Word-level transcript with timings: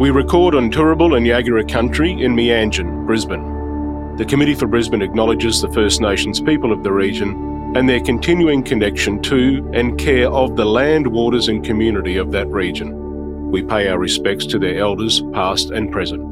We 0.00 0.08
record 0.08 0.54
on 0.54 0.70
Turrbal 0.70 1.14
and 1.14 1.26
Yagara 1.26 1.70
country 1.70 2.12
in 2.12 2.34
Meanjin, 2.34 3.04
Brisbane. 3.04 4.16
The 4.16 4.24
Committee 4.24 4.54
for 4.54 4.66
Brisbane 4.66 5.02
acknowledges 5.02 5.60
the 5.60 5.70
First 5.74 6.00
Nations 6.00 6.40
people 6.40 6.72
of 6.72 6.82
the 6.82 6.90
region 6.90 7.76
and 7.76 7.86
their 7.86 8.00
continuing 8.00 8.62
connection 8.62 9.20
to 9.24 9.70
and 9.74 9.98
care 9.98 10.30
of 10.30 10.56
the 10.56 10.64
land, 10.64 11.06
waters, 11.06 11.48
and 11.48 11.62
community 11.62 12.16
of 12.16 12.32
that 12.32 12.46
region. 12.46 13.50
We 13.50 13.62
pay 13.62 13.88
our 13.88 13.98
respects 13.98 14.46
to 14.46 14.58
their 14.58 14.78
elders, 14.78 15.20
past 15.34 15.68
and 15.68 15.92
present. 15.92 16.22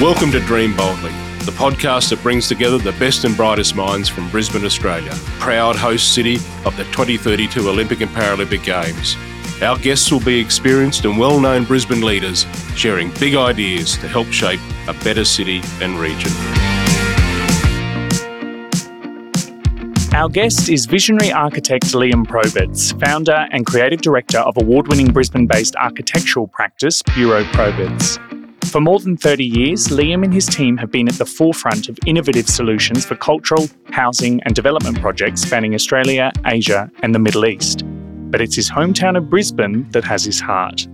Welcome 0.00 0.32
to 0.32 0.40
Dream 0.40 0.74
Boldly, 0.74 1.12
the 1.44 1.52
podcast 1.52 2.10
that 2.10 2.22
brings 2.22 2.48
together 2.48 2.76
the 2.76 2.92
best 2.92 3.24
and 3.24 3.36
brightest 3.36 3.74
minds 3.74 4.08
from 4.08 4.28
Brisbane, 4.30 4.64
Australia, 4.64 5.12
proud 5.38 5.74
host 5.74 6.14
city 6.14 6.36
of 6.66 6.76
the 6.76 6.84
2032 6.84 7.68
Olympic 7.68 8.02
and 8.02 8.10
Paralympic 8.10 8.62
Games. 8.62 9.16
Our 9.62 9.78
guests 9.78 10.12
will 10.12 10.20
be 10.20 10.38
experienced 10.38 11.04
and 11.04 11.18
well 11.18 11.40
known 11.40 11.64
Brisbane 11.64 12.02
leaders 12.02 12.46
sharing 12.74 13.10
big 13.18 13.34
ideas 13.34 13.96
to 13.98 14.08
help 14.08 14.26
shape 14.28 14.60
a 14.88 14.94
better 15.04 15.24
city 15.24 15.62
and 15.80 15.98
region. 15.98 16.30
Our 20.12 20.28
guest 20.28 20.68
is 20.68 20.86
visionary 20.86 21.32
architect 21.32 21.84
Liam 21.92 22.26
Proberts, 22.26 22.98
founder 23.00 23.46
and 23.52 23.64
creative 23.64 24.02
director 24.02 24.38
of 24.38 24.56
award 24.56 24.88
winning 24.88 25.12
Brisbane 25.12 25.46
based 25.46 25.76
architectural 25.76 26.48
practice 26.48 27.00
Bureau 27.14 27.44
Proberts. 27.44 28.18
For 28.70 28.80
more 28.80 29.00
than 29.00 29.16
30 29.16 29.44
years, 29.44 29.88
Liam 29.88 30.22
and 30.22 30.32
his 30.32 30.46
team 30.46 30.76
have 30.76 30.92
been 30.92 31.08
at 31.08 31.14
the 31.14 31.26
forefront 31.26 31.88
of 31.88 31.98
innovative 32.06 32.48
solutions 32.48 33.04
for 33.04 33.16
cultural, 33.16 33.68
housing, 33.90 34.40
and 34.44 34.54
development 34.54 35.00
projects 35.00 35.40
spanning 35.40 35.74
Australia, 35.74 36.30
Asia, 36.46 36.88
and 37.02 37.12
the 37.12 37.18
Middle 37.18 37.46
East. 37.46 37.82
But 38.30 38.40
it's 38.40 38.54
his 38.54 38.70
hometown 38.70 39.18
of 39.18 39.28
Brisbane 39.28 39.90
that 39.90 40.04
has 40.04 40.24
his 40.24 40.38
heart. 40.38 40.86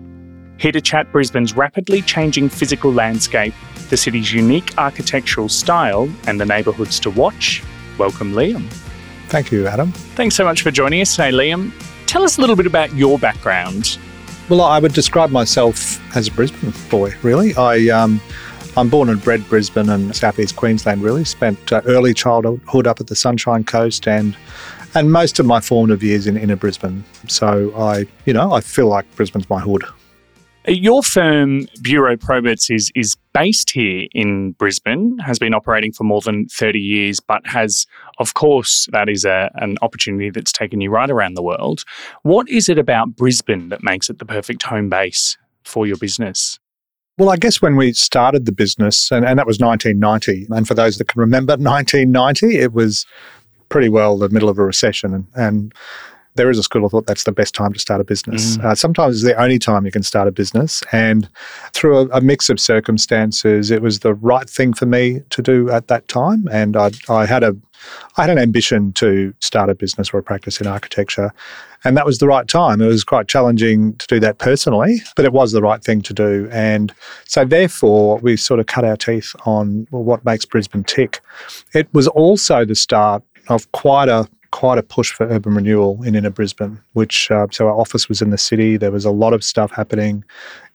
Here 0.57 0.73
to 0.73 0.81
chat 0.81 1.13
Brisbane's 1.13 1.55
rapidly 1.55 2.01
changing 2.01 2.49
physical 2.49 2.91
landscape, 2.91 3.53
the 3.91 3.99
city's 3.99 4.33
unique 4.33 4.73
architectural 4.79 5.51
style, 5.51 6.09
and 6.27 6.41
the 6.41 6.47
neighbourhoods 6.47 6.99
to 7.01 7.11
watch, 7.11 7.63
welcome 7.99 8.33
Liam. 8.33 8.65
Thank 9.29 9.53
you, 9.53 9.67
Adam. 9.67 9.93
Thanks 9.93 10.35
so 10.35 10.45
much 10.45 10.63
for 10.63 10.71
joining 10.71 11.03
us 11.03 11.15
today, 11.15 11.31
Liam. 11.31 11.73
Tell 12.07 12.23
us 12.23 12.39
a 12.39 12.41
little 12.41 12.57
bit 12.57 12.67
about 12.67 12.95
your 12.95 13.19
background 13.19 13.99
well, 14.49 14.63
I 14.63 14.79
would 14.79 14.93
describe 14.93 15.31
myself 15.31 16.01
as 16.17 16.29
a 16.29 16.31
Brisbane 16.31 16.73
boy, 16.89 17.15
really. 17.23 17.55
I, 17.57 17.89
um, 17.89 18.21
I'm 18.77 18.89
born 18.89 19.09
and 19.09 19.23
bred 19.23 19.47
Brisbane 19.49 19.89
and 19.89 20.15
southeast 20.15 20.57
Queensland, 20.57 21.03
really. 21.03 21.25
Spent 21.25 21.73
uh, 21.73 21.83
early 21.87 22.15
childhood 22.15 22.87
up 22.87 23.01
at 23.01 23.09
the 23.09 23.17
Sunshine 23.17 23.65
Coast 23.65 24.07
and 24.07 24.37
and 24.95 25.13
most 25.13 25.39
of 25.39 25.45
my 25.45 25.61
formative 25.61 26.03
years 26.03 26.27
in 26.27 26.39
inner 26.39 26.57
Brisbane. 26.57 27.05
So 27.29 27.75
I, 27.77 28.07
you 28.25 28.33
know, 28.33 28.53
I 28.53 28.61
feel 28.61 28.87
like 28.87 29.05
Brisbane's 29.15 29.49
my 29.51 29.61
hood. 29.61 29.85
Your 30.67 31.03
firm, 31.03 31.69
Bureau 31.81 32.17
Proberts, 32.17 32.75
is, 32.75 32.91
is 32.97 33.17
based 33.33 33.71
here 33.71 34.09
in 34.13 34.53
Brisbane, 34.53 35.17
has 35.19 35.39
been 35.39 35.55
operating 35.55 35.93
for 35.93 36.03
more 36.03 36.21
than 36.21 36.49
30 36.49 36.81
years, 36.81 37.21
but 37.21 37.47
has, 37.47 37.87
of 38.19 38.35
course, 38.35 38.89
that 38.91 39.09
is 39.09 39.25
a, 39.25 39.51
an 39.57 39.77
opportunity 39.81 40.29
that's 40.29 40.51
taken 40.51 40.81
you 40.81 40.91
right 40.91 41.09
around 41.09 41.35
the 41.35 41.43
world. 41.43 41.85
What 42.23 42.49
is 42.49 42.69
it 42.69 42.79
about 42.79 43.15
Brisbane 43.15 43.69
that 43.69 43.85
makes 43.85 44.11
it 44.11 44.19
the 44.19 44.25
perfect 44.25 44.65
home 44.65 44.89
base 44.89 45.39
for 45.63 45.87
your 45.87 45.97
business? 45.99 46.59
Well, 47.17 47.31
I 47.31 47.37
guess 47.37 47.63
when 47.63 47.77
we 47.77 47.93
started 47.93 48.45
the 48.45 48.53
business, 48.53 49.13
and, 49.13 49.25
and 49.25 49.39
that 49.39 49.47
was 49.47 49.61
1990, 49.61 50.49
and 50.51 50.67
for 50.67 50.75
those 50.75 50.99
that 50.99 51.07
can 51.07 51.21
remember 51.21 51.53
1990, 51.53 52.59
it 52.59 52.73
was 52.73 53.07
pretty 53.69 53.89
well 53.89 54.19
the 54.19 54.29
middle 54.31 54.49
of 54.49 54.59
a 54.59 54.65
recession. 54.65 55.15
And, 55.15 55.27
and 55.35 55.75
there 56.37 56.51
is 56.51 56.59
a 56.59 56.63
school 56.63 56.85
of 56.85 56.91
thought 56.93 57.07
that's 57.07 57.25
the 57.25 57.33
best 57.33 57.55
time 57.55 57.73
to 57.73 57.79
start 57.79 58.01
a 58.01 58.05
business. 58.05 58.57
Mm. 58.57 58.65
Uh, 58.65 58.75
sometimes 58.75 59.17
it's 59.17 59.25
the 59.25 59.41
only 59.41 59.59
time 59.59 59.85
you 59.85 59.93
can 59.93 60.03
start 60.03 60.29
a 60.29 60.33
business. 60.33 60.83
And 60.93 61.29
through 61.73 61.99
a, 61.99 62.07
a, 62.09 62.21
mix 62.21 62.49
of 62.49 62.61
circumstances, 62.61 63.71
it 63.71 63.83
was 63.83 64.01
the 64.01 64.15
right 64.15 64.49
thing 64.49 64.73
for 64.73 64.87
me 64.87 65.21
to 65.31 65.43
do 65.43 65.71
at 65.71 65.89
that 65.89 66.09
time. 66.09 66.49
And 66.51 66.77
I, 66.77 66.91
I 67.09 67.27
had 67.27 67.43
a 67.43 67.57
I 68.17 68.23
had 68.23 68.31
an 68.31 68.39
ambition 68.39 68.93
to 68.95 69.35
start 69.41 69.69
a 69.69 69.75
business 69.75 70.13
or 70.13 70.19
a 70.19 70.23
practice 70.23 70.61
in 70.61 70.67
architecture. 70.67 71.33
And 71.85 71.97
that 71.97 72.07
was 72.07 72.19
the 72.19 72.27
right 72.27 72.49
time. 72.49 72.81
It 72.81 72.87
was 72.87 73.05
quite 73.05 73.29
challenging 73.29 73.95
to 73.97 74.07
do 74.07 74.19
that 74.21 74.39
personally, 74.39 75.03
but 75.15 75.25
it 75.25 75.33
was 75.33 75.53
the 75.53 75.63
right 75.63 75.85
thing 75.85 76.01
to 76.03 76.15
do. 76.15 76.49
And 76.51 76.93
so, 77.27 77.45
therefore, 77.45 78.19
we 78.19 78.37
sort 78.37 78.61
of 78.61 78.67
cut 78.67 78.85
our 78.85 78.97
teeth 78.97 79.37
on 79.45 79.87
well, 79.91 80.03
what 80.03 80.25
makes 80.25 80.45
Brisbane 80.45 80.85
tick. 80.85 81.21
It 81.75 81.93
was 81.93 82.09
also 82.09 82.65
the 82.65 82.75
start 82.75 83.23
of 83.49 83.71
quite 83.73 84.09
a 84.09 84.29
quite 84.51 84.79
a 84.79 84.83
push 84.83 85.13
for 85.13 85.27
urban 85.29 85.55
renewal 85.55 86.03
in 86.03 86.15
inner 86.15 86.31
Brisbane, 86.31 86.81
which, 86.93 87.31
uh, 87.31 87.47
so 87.51 87.67
our 87.67 87.75
office 87.75 88.09
was 88.09 88.23
in 88.23 88.31
the 88.31 88.39
city. 88.39 88.77
There 88.77 88.91
was 88.91 89.05
a 89.05 89.11
lot 89.11 89.33
of 89.33 89.45
stuff 89.45 89.71
happening 89.71 90.25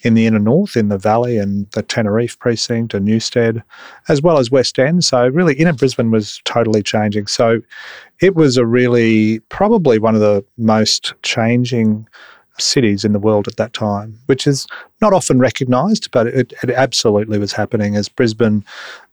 in 0.01 0.13
the 0.13 0.25
inner 0.25 0.39
north, 0.39 0.75
in 0.75 0.89
the 0.89 0.97
valley 0.97 1.37
and 1.37 1.69
the 1.71 1.83
Teneriffe 1.83 2.37
precinct 2.39 2.93
and 2.93 3.05
Newstead, 3.05 3.63
as 4.09 4.21
well 4.21 4.37
as 4.37 4.51
West 4.51 4.79
End. 4.79 5.03
So 5.03 5.27
really 5.27 5.55
inner 5.55 5.73
Brisbane 5.73 6.11
was 6.11 6.41
totally 6.45 6.83
changing. 6.83 7.27
So 7.27 7.61
it 8.19 8.35
was 8.35 8.57
a 8.57 8.65
really, 8.65 9.39
probably 9.49 9.99
one 9.99 10.15
of 10.15 10.21
the 10.21 10.43
most 10.57 11.13
changing 11.23 12.07
cities 12.59 13.03
in 13.03 13.13
the 13.13 13.19
world 13.19 13.47
at 13.47 13.57
that 13.57 13.73
time, 13.73 14.17
which 14.27 14.45
is 14.45 14.67
not 15.01 15.13
often 15.13 15.39
recognised, 15.39 16.11
but 16.11 16.27
it, 16.27 16.53
it, 16.61 16.69
absolutely 16.69 17.39
was 17.39 17.53
happening 17.53 17.95
as 17.95 18.07
Brisbane 18.07 18.63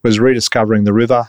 was 0.03 0.21
rediscovering 0.21 0.85
the 0.85 0.93
river 0.93 1.29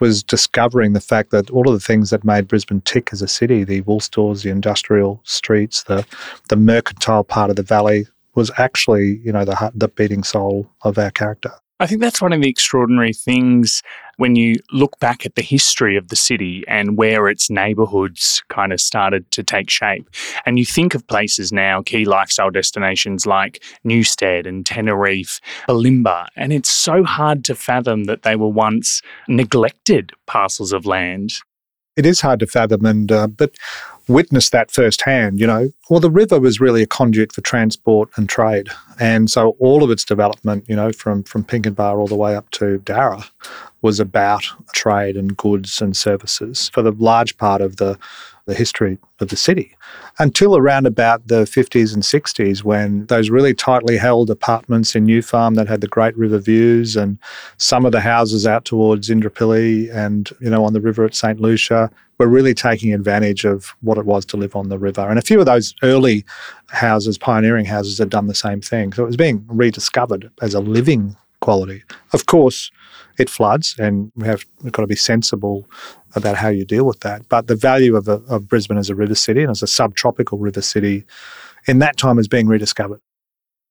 was 0.00 0.22
discovering 0.22 0.92
the 0.92 1.00
fact 1.00 1.30
that 1.30 1.50
all 1.50 1.68
of 1.68 1.74
the 1.74 1.86
things 1.86 2.10
that 2.10 2.24
made 2.24 2.48
Brisbane 2.48 2.80
tick 2.82 3.10
as 3.12 3.22
a 3.22 3.28
city, 3.28 3.64
the 3.64 3.80
wool 3.82 4.00
stores, 4.00 4.42
the 4.42 4.50
industrial 4.50 5.20
streets, 5.24 5.84
the 5.84 6.06
the 6.48 6.56
mercantile 6.56 7.24
part 7.24 7.50
of 7.50 7.56
the 7.56 7.62
valley, 7.62 8.06
was 8.34 8.50
actually, 8.58 9.18
you 9.18 9.32
know, 9.32 9.44
the 9.44 9.72
the 9.74 9.88
beating 9.88 10.24
soul 10.24 10.68
of 10.82 10.98
our 10.98 11.10
character. 11.10 11.52
I 11.80 11.86
think 11.86 12.00
that's 12.00 12.22
one 12.22 12.32
of 12.32 12.40
the 12.40 12.48
extraordinary 12.48 13.12
things 13.12 13.82
when 14.16 14.36
you 14.36 14.56
look 14.70 14.98
back 15.00 15.26
at 15.26 15.34
the 15.34 15.42
history 15.42 15.96
of 15.96 16.06
the 16.06 16.16
city 16.16 16.62
and 16.68 16.96
where 16.96 17.26
its 17.28 17.50
neighborhoods 17.50 18.44
kind 18.48 18.72
of 18.72 18.80
started 18.80 19.28
to 19.32 19.42
take 19.42 19.68
shape. 19.68 20.08
And 20.46 20.56
you 20.56 20.64
think 20.64 20.94
of 20.94 21.06
places 21.08 21.52
now, 21.52 21.82
key 21.82 22.04
lifestyle 22.04 22.50
destinations 22.50 23.26
like 23.26 23.60
Newstead 23.82 24.46
and 24.46 24.64
Teneriffe, 24.64 25.40
Bulimba, 25.68 26.28
and 26.36 26.52
it's 26.52 26.70
so 26.70 27.02
hard 27.02 27.44
to 27.46 27.56
fathom 27.56 28.04
that 28.04 28.22
they 28.22 28.36
were 28.36 28.48
once 28.48 29.02
neglected 29.26 30.12
parcels 30.26 30.72
of 30.72 30.86
land. 30.86 31.34
It 31.96 32.06
is 32.06 32.20
hard 32.20 32.40
to 32.40 32.46
fathom, 32.46 32.84
and 32.84 33.10
uh, 33.10 33.26
but 33.26 33.54
witnessed 34.08 34.52
that 34.52 34.70
firsthand. 34.70 35.40
You 35.40 35.46
know, 35.46 35.70
well, 35.90 36.00
the 36.00 36.10
river 36.10 36.40
was 36.40 36.60
really 36.60 36.82
a 36.82 36.86
conduit 36.86 37.32
for 37.32 37.40
transport 37.40 38.10
and 38.16 38.28
trade, 38.28 38.68
and 38.98 39.30
so 39.30 39.56
all 39.58 39.82
of 39.82 39.90
its 39.90 40.04
development, 40.04 40.64
you 40.68 40.76
know, 40.76 40.92
from 40.92 41.22
from 41.24 41.44
Pinkenba 41.44 41.96
all 41.96 42.06
the 42.06 42.16
way 42.16 42.36
up 42.36 42.50
to 42.52 42.78
Darra 42.78 43.24
was 43.82 44.00
about 44.00 44.44
trade 44.72 45.14
and 45.14 45.36
goods 45.36 45.82
and 45.82 45.94
services 45.94 46.70
for 46.70 46.80
the 46.80 46.92
large 46.92 47.36
part 47.36 47.60
of 47.60 47.76
the 47.76 47.98
the 48.46 48.54
history 48.54 48.98
of 49.20 49.28
the 49.28 49.36
city 49.36 49.74
until 50.18 50.56
around 50.56 50.86
about 50.86 51.26
the 51.28 51.44
50s 51.44 51.94
and 51.94 52.02
60s 52.02 52.62
when 52.62 53.06
those 53.06 53.30
really 53.30 53.54
tightly 53.54 53.96
held 53.96 54.28
apartments 54.28 54.94
in 54.94 55.04
New 55.04 55.22
Farm 55.22 55.54
that 55.54 55.66
had 55.66 55.80
the 55.80 55.88
great 55.88 56.14
river 56.16 56.38
views 56.38 56.94
and 56.94 57.18
some 57.56 57.86
of 57.86 57.92
the 57.92 58.02
houses 58.02 58.46
out 58.46 58.66
towards 58.66 59.08
Indooroopilly 59.08 59.94
and 59.94 60.30
you 60.40 60.50
know 60.50 60.64
on 60.64 60.74
the 60.74 60.80
river 60.80 61.04
at 61.04 61.14
St 61.14 61.40
Lucia 61.40 61.90
were 62.18 62.28
really 62.28 62.54
taking 62.54 62.92
advantage 62.92 63.44
of 63.44 63.74
what 63.80 63.98
it 63.98 64.06
was 64.06 64.24
to 64.26 64.36
live 64.36 64.54
on 64.54 64.68
the 64.68 64.78
river. 64.78 65.08
And 65.08 65.18
a 65.18 65.22
few 65.22 65.40
of 65.40 65.46
those 65.46 65.74
early 65.82 66.24
houses, 66.68 67.18
pioneering 67.18 67.64
houses, 67.64 67.98
had 67.98 68.10
done 68.10 68.26
the 68.26 68.34
same 68.34 68.60
thing. 68.60 68.92
So 68.92 69.04
it 69.04 69.06
was 69.06 69.16
being 69.16 69.44
rediscovered 69.48 70.30
as 70.40 70.54
a 70.54 70.60
living 70.60 71.16
quality. 71.40 71.82
Of 72.12 72.26
course, 72.26 72.70
it 73.18 73.28
floods, 73.28 73.76
and 73.78 74.10
we 74.16 74.26
have 74.26 74.44
we've 74.62 74.72
got 74.72 74.82
to 74.82 74.88
be 74.88 74.96
sensible 74.96 75.68
about 76.16 76.36
how 76.36 76.48
you 76.48 76.64
deal 76.64 76.86
with 76.86 77.00
that. 77.00 77.28
But 77.28 77.48
the 77.48 77.56
value 77.56 77.96
of, 77.96 78.08
a, 78.08 78.22
of 78.28 78.48
Brisbane 78.48 78.78
as 78.78 78.90
a 78.90 78.94
river 78.94 79.14
city 79.14 79.42
and 79.42 79.50
as 79.50 79.62
a 79.62 79.66
subtropical 79.66 80.38
river 80.38 80.62
city 80.62 81.04
in 81.66 81.80
that 81.80 81.96
time 81.96 82.18
is 82.18 82.28
being 82.28 82.46
rediscovered. 82.46 83.00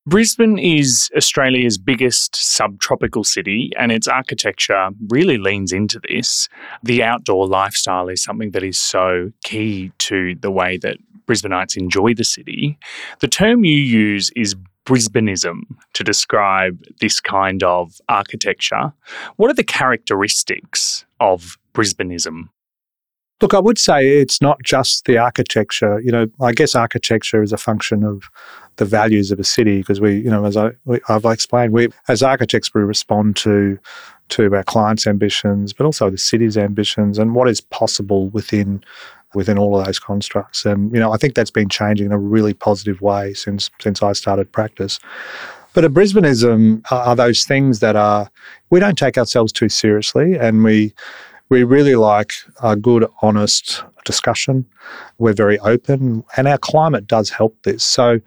Brisbane 0.05 0.57
is 0.57 1.09
Australia's 1.15 1.77
biggest 1.77 2.35
subtropical 2.35 3.23
city, 3.23 3.71
and 3.79 3.89
its 3.89 4.05
architecture 4.05 4.89
really 5.07 5.37
leans 5.37 5.71
into 5.71 5.97
this. 6.09 6.49
The 6.83 7.01
outdoor 7.01 7.47
lifestyle 7.47 8.09
is 8.09 8.21
something 8.21 8.51
that 8.51 8.63
is 8.63 8.77
so 8.77 9.31
key 9.45 9.93
to 9.99 10.35
the 10.35 10.51
way 10.51 10.75
that 10.79 10.97
Brisbaneites 11.25 11.77
enjoy 11.77 12.13
the 12.13 12.25
city. 12.25 12.77
The 13.21 13.29
term 13.29 13.63
you 13.63 13.75
use 13.75 14.29
is 14.35 14.55
Brisbaneism 14.85 15.61
to 15.93 16.03
describe 16.03 16.83
this 16.99 17.21
kind 17.21 17.63
of 17.63 17.93
architecture. 18.09 18.91
What 19.37 19.49
are 19.49 19.55
the 19.55 19.63
characteristics 19.63 21.05
of 21.21 21.57
Brisbaneism? 21.73 22.49
Look, 23.41 23.53
I 23.53 23.59
would 23.59 23.77
say 23.77 24.19
it's 24.19 24.41
not 24.41 24.61
just 24.63 25.05
the 25.05 25.17
architecture. 25.17 25.99
You 25.99 26.11
know, 26.11 26.27
I 26.41 26.53
guess 26.53 26.75
architecture 26.75 27.43
is 27.43 27.51
a 27.51 27.57
function 27.57 28.03
of 28.03 28.29
the 28.77 28.85
values 28.85 29.31
of 29.31 29.39
a 29.39 29.43
city 29.43 29.79
because 29.79 29.99
we, 29.99 30.15
you 30.17 30.29
know, 30.29 30.45
as 30.45 30.55
I, 30.55 30.71
we, 30.85 30.99
I've 31.09 31.25
explained, 31.25 31.73
we 31.73 31.89
as 32.07 32.23
architects 32.23 32.73
we 32.73 32.81
respond 32.81 33.35
to 33.37 33.77
to 34.29 34.55
our 34.55 34.63
clients' 34.63 35.05
ambitions, 35.05 35.73
but 35.73 35.85
also 35.85 36.09
the 36.09 36.17
city's 36.17 36.57
ambitions 36.57 37.19
and 37.19 37.35
what 37.35 37.49
is 37.49 37.59
possible 37.59 38.29
within 38.29 38.83
within 39.35 39.57
all 39.57 39.77
of 39.77 39.85
those 39.85 39.99
constructs. 39.99 40.63
And, 40.63 40.93
you 40.93 40.99
know, 40.99 41.11
I 41.11 41.17
think 41.17 41.33
that's 41.33 41.51
been 41.51 41.69
changing 41.69 42.05
in 42.05 42.11
a 42.11 42.19
really 42.19 42.53
positive 42.53 43.01
way 43.01 43.33
since 43.33 43.69
since 43.79 44.01
I 44.01 44.13
started 44.13 44.51
practice. 44.51 44.99
But 45.73 45.83
a 45.83 45.89
Brisbaneism 45.89 46.83
are 46.91 47.15
those 47.15 47.45
things 47.45 47.79
that 47.79 47.95
are, 47.95 48.29
we 48.69 48.79
don't 48.79 48.97
take 48.97 49.17
ourselves 49.17 49.51
too 49.51 49.69
seriously 49.69 50.37
and 50.37 50.63
we, 50.63 50.93
we 51.49 51.63
really 51.63 51.95
like 51.95 52.33
a 52.61 52.75
good, 52.75 53.05
honest 53.21 53.83
discussion. 54.05 54.65
We're 55.17 55.33
very 55.33 55.59
open 55.59 56.23
and 56.37 56.47
our 56.47 56.57
climate 56.57 57.07
does 57.07 57.29
help 57.29 57.55
this. 57.63 57.83
So 57.83 58.19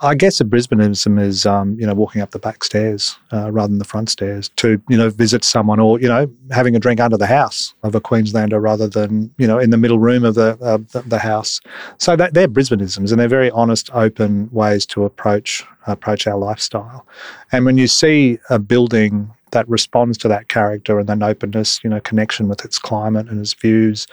I 0.00 0.14
guess 0.14 0.42
a 0.42 0.44
Brisbaneism 0.44 1.18
is, 1.18 1.46
um, 1.46 1.74
you 1.80 1.86
know, 1.86 1.94
walking 1.94 2.20
up 2.20 2.32
the 2.32 2.38
back 2.38 2.62
stairs 2.64 3.16
uh, 3.32 3.50
rather 3.50 3.68
than 3.68 3.78
the 3.78 3.84
front 3.84 4.10
stairs 4.10 4.50
to, 4.56 4.80
you 4.90 4.96
know, 4.96 5.08
visit 5.08 5.42
someone 5.42 5.80
or, 5.80 5.98
you 5.98 6.08
know, 6.08 6.30
having 6.50 6.76
a 6.76 6.78
drink 6.78 7.00
under 7.00 7.16
the 7.16 7.26
house 7.26 7.72
of 7.82 7.94
a 7.94 8.00
Queenslander 8.00 8.60
rather 8.60 8.88
than, 8.88 9.32
you 9.38 9.46
know, 9.46 9.58
in 9.58 9.70
the 9.70 9.78
middle 9.78 9.98
room 9.98 10.22
of 10.22 10.34
the, 10.34 10.58
uh, 10.60 10.78
the, 10.92 11.02
the, 11.06 11.18
house. 11.18 11.60
So 11.96 12.14
that, 12.14 12.34
they're 12.34 12.46
Brisbaneisms 12.46 13.10
and 13.10 13.18
they're 13.18 13.26
very 13.26 13.50
honest, 13.52 13.88
open 13.94 14.50
ways 14.52 14.84
to 14.86 15.04
approach 15.04 15.64
approach 15.86 16.26
our 16.26 16.36
lifestyle. 16.36 17.06
And 17.52 17.64
when 17.64 17.78
you 17.78 17.86
see 17.86 18.38
a 18.50 18.58
building 18.58 19.32
that 19.56 19.66
responds 19.70 20.18
to 20.18 20.28
that 20.28 20.48
character 20.48 20.98
and 20.98 21.08
that 21.08 21.22
openness, 21.22 21.80
you 21.82 21.88
know, 21.88 21.98
connection 22.00 22.46
with 22.46 22.62
its 22.62 22.78
climate 22.78 23.26
and 23.30 23.40
its 23.40 23.54
views, 23.54 24.06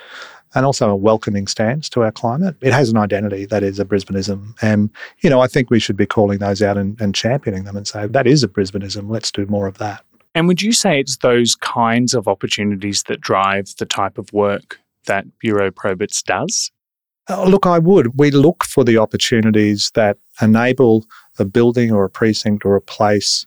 and 0.56 0.66
also 0.66 0.90
a 0.90 0.95
welcoming 0.95 1.48
stance 1.48 1.90
to 1.90 2.01
our 2.01 2.13
climate. 2.13 2.56
It 2.62 2.72
has 2.72 2.90
an 2.90 2.95
identity 2.95 3.45
that 3.48 3.62
is 3.62 3.78
a 3.78 3.84
Brisbaneism. 3.84 4.56
And, 4.62 4.90
you 5.19 5.30
know, 5.30 5.42
I 5.42 5.48
think 5.48 5.69
we 5.69 5.80
should 5.80 5.98
be 5.98 6.06
calling 6.06 6.38
those 6.40 6.62
out 6.62 6.78
and, 6.78 7.00
and 7.01 7.13
championing 7.13 7.66
them 7.66 7.75
and 7.75 7.86
say, 7.86 8.07
that 8.07 8.25
is 8.25 8.42
a 8.42 8.48
Brisbaneism. 8.48 9.10
Let's 9.10 9.34
do 9.34 9.45
more 9.48 9.68
of 9.68 9.80
that. 9.80 10.06
And 10.34 10.48
would 10.48 10.62
you 10.62 10.72
say 10.72 11.01
it's 11.01 11.18
those 11.18 11.56
kinds 11.56 12.13
of 12.13 12.30
opportunities 12.30 13.04
that 13.04 13.19
drive 13.19 13.75
the 13.80 13.86
type 13.86 14.18
of 14.18 14.31
work 14.31 14.80
that 15.07 15.25
Bureau 15.39 15.72
Proberts 15.72 16.24
does? 16.24 16.72
Oh, 17.28 17.44
look, 17.44 17.66
I 17.66 17.80
would. 17.80 18.18
We 18.18 18.31
look 18.31 18.63
for 18.63 18.86
the 18.86 18.98
opportunities 18.98 19.92
that 19.96 20.18
enable 20.42 21.06
a 21.38 21.44
building 21.44 21.92
or 21.92 22.06
a 22.06 22.10
precinct 22.10 22.63
or 22.63 22.78
a 22.78 22.81
place 22.81 23.46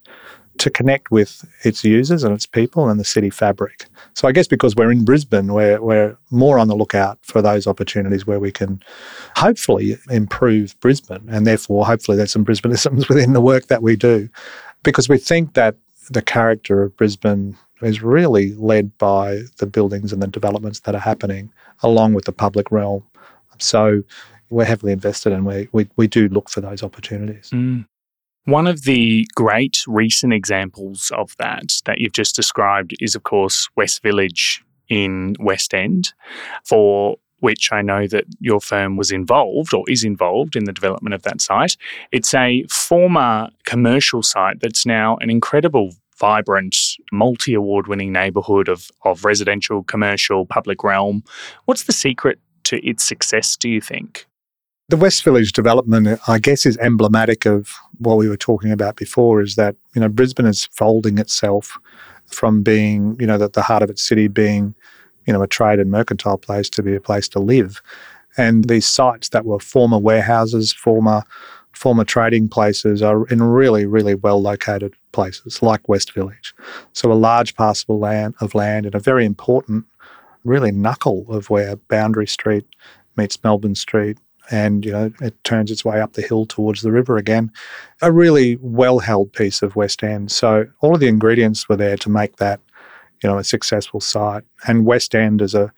to 0.58 0.70
connect 0.70 1.10
with 1.10 1.44
its 1.64 1.84
users 1.84 2.24
and 2.24 2.34
its 2.34 2.46
people 2.46 2.88
and 2.88 2.98
the 2.98 3.04
city 3.04 3.30
fabric. 3.30 3.86
So 4.14 4.28
I 4.28 4.32
guess 4.32 4.46
because 4.46 4.74
we're 4.74 4.90
in 4.90 5.04
Brisbane, 5.04 5.52
we're, 5.52 5.80
we're 5.80 6.16
more 6.30 6.58
on 6.58 6.68
the 6.68 6.76
lookout 6.76 7.18
for 7.22 7.42
those 7.42 7.66
opportunities 7.66 8.26
where 8.26 8.40
we 8.40 8.52
can 8.52 8.82
hopefully 9.36 9.96
improve 10.10 10.78
Brisbane. 10.80 11.26
And 11.28 11.46
therefore, 11.46 11.86
hopefully, 11.86 12.16
there's 12.16 12.32
some 12.32 12.44
Brisbaneisms 12.44 13.08
within 13.08 13.32
the 13.32 13.40
work 13.40 13.66
that 13.66 13.82
we 13.82 13.96
do. 13.96 14.28
Because 14.82 15.08
we 15.08 15.18
think 15.18 15.54
that 15.54 15.76
the 16.10 16.22
character 16.22 16.82
of 16.82 16.96
Brisbane 16.96 17.56
is 17.82 18.02
really 18.02 18.54
led 18.54 18.96
by 18.98 19.40
the 19.58 19.66
buildings 19.66 20.12
and 20.12 20.22
the 20.22 20.26
developments 20.26 20.80
that 20.80 20.94
are 20.94 21.00
happening 21.00 21.52
along 21.82 22.14
with 22.14 22.24
the 22.24 22.32
public 22.32 22.70
realm. 22.70 23.02
So 23.58 24.02
we're 24.50 24.64
heavily 24.64 24.92
invested 24.92 25.32
and 25.32 25.44
we, 25.44 25.68
we, 25.72 25.88
we 25.96 26.06
do 26.06 26.28
look 26.28 26.48
for 26.48 26.60
those 26.60 26.82
opportunities. 26.82 27.50
Mm. 27.50 27.86
One 28.46 28.68
of 28.68 28.82
the 28.82 29.26
great 29.34 29.82
recent 29.88 30.32
examples 30.32 31.10
of 31.16 31.36
that 31.38 31.80
that 31.84 31.98
you've 31.98 32.12
just 32.12 32.36
described 32.36 32.94
is, 33.00 33.16
of 33.16 33.24
course, 33.24 33.68
West 33.76 34.02
Village 34.04 34.64
in 34.88 35.34
West 35.40 35.74
End, 35.74 36.12
for 36.64 37.16
which 37.40 37.72
I 37.72 37.82
know 37.82 38.06
that 38.06 38.24
your 38.38 38.60
firm 38.60 38.96
was 38.96 39.10
involved 39.10 39.74
or 39.74 39.82
is 39.88 40.04
involved 40.04 40.54
in 40.54 40.62
the 40.62 40.72
development 40.72 41.12
of 41.12 41.22
that 41.22 41.40
site. 41.40 41.76
It's 42.12 42.34
a 42.34 42.64
former 42.70 43.48
commercial 43.64 44.22
site 44.22 44.60
that's 44.60 44.86
now 44.86 45.16
an 45.16 45.28
incredible 45.28 45.90
vibrant, 46.16 46.76
multi 47.10 47.52
award 47.52 47.88
winning 47.88 48.12
neighbourhood 48.12 48.68
of, 48.68 48.92
of 49.04 49.24
residential, 49.24 49.82
commercial, 49.82 50.46
public 50.46 50.84
realm. 50.84 51.24
What's 51.64 51.82
the 51.82 51.92
secret 51.92 52.38
to 52.64 52.78
its 52.88 53.02
success, 53.02 53.56
do 53.56 53.68
you 53.68 53.80
think? 53.80 54.26
The 54.88 54.96
West 54.96 55.24
Village 55.24 55.50
development, 55.50 56.20
I 56.28 56.38
guess, 56.38 56.64
is 56.64 56.78
emblematic 56.78 57.44
of 57.44 57.72
what 57.98 58.18
we 58.18 58.28
were 58.28 58.36
talking 58.36 58.70
about 58.70 58.94
before. 58.94 59.42
Is 59.42 59.56
that 59.56 59.74
you 59.96 60.00
know 60.00 60.08
Brisbane 60.08 60.46
is 60.46 60.66
folding 60.66 61.18
itself 61.18 61.76
from 62.26 62.62
being 62.62 63.16
you 63.18 63.26
know 63.26 63.36
the, 63.36 63.48
the 63.48 63.62
heart 63.62 63.82
of 63.82 63.90
its 63.90 64.06
city 64.06 64.28
being 64.28 64.76
you 65.26 65.32
know 65.32 65.42
a 65.42 65.48
trade 65.48 65.80
and 65.80 65.90
mercantile 65.90 66.38
place 66.38 66.70
to 66.70 66.84
be 66.84 66.94
a 66.94 67.00
place 67.00 67.26
to 67.30 67.40
live, 67.40 67.82
and 68.36 68.68
these 68.68 68.86
sites 68.86 69.30
that 69.30 69.44
were 69.44 69.58
former 69.58 69.98
warehouses, 69.98 70.72
former 70.72 71.24
former 71.72 72.04
trading 72.04 72.48
places 72.48 73.02
are 73.02 73.26
in 73.26 73.42
really 73.42 73.86
really 73.86 74.14
well 74.14 74.40
located 74.40 74.94
places 75.10 75.62
like 75.62 75.88
West 75.88 76.12
Village. 76.12 76.54
So 76.92 77.10
a 77.10 77.14
large 77.14 77.56
parcel 77.56 77.98
land 77.98 78.36
of 78.40 78.54
land 78.54 78.86
in 78.86 78.94
a 78.94 79.00
very 79.00 79.26
important, 79.26 79.84
really 80.44 80.70
knuckle 80.70 81.26
of 81.28 81.50
where 81.50 81.74
Boundary 81.74 82.28
Street 82.28 82.66
meets 83.16 83.42
Melbourne 83.42 83.74
Street 83.74 84.18
and 84.50 84.84
you 84.84 84.92
know 84.92 85.12
it 85.20 85.42
turns 85.44 85.70
its 85.70 85.84
way 85.84 86.00
up 86.00 86.12
the 86.12 86.22
hill 86.22 86.46
towards 86.46 86.82
the 86.82 86.92
river 86.92 87.16
again. 87.16 87.50
A 88.02 88.12
really 88.12 88.56
well 88.60 88.98
held 88.98 89.32
piece 89.32 89.62
of 89.62 89.76
West 89.76 90.02
End. 90.02 90.30
So 90.30 90.66
all 90.80 90.94
of 90.94 91.00
the 91.00 91.08
ingredients 91.08 91.68
were 91.68 91.76
there 91.76 91.96
to 91.98 92.10
make 92.10 92.36
that 92.36 92.60
you 93.22 93.28
know 93.28 93.38
a 93.38 93.44
successful 93.44 94.00
site. 94.00 94.44
And 94.66 94.86
West 94.86 95.14
End 95.14 95.42
as 95.42 95.54
a 95.54 95.72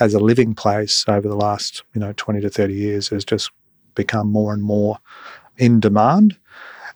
as 0.00 0.14
a 0.14 0.20
living 0.20 0.54
place 0.54 1.04
over 1.08 1.28
the 1.28 1.36
last 1.36 1.82
you 1.94 2.00
know 2.00 2.12
20 2.16 2.40
to 2.40 2.50
30 2.50 2.74
years 2.74 3.08
has 3.08 3.24
just 3.24 3.50
become 3.94 4.30
more 4.30 4.52
and 4.52 4.62
more 4.62 4.98
in 5.56 5.80
demand. 5.80 6.36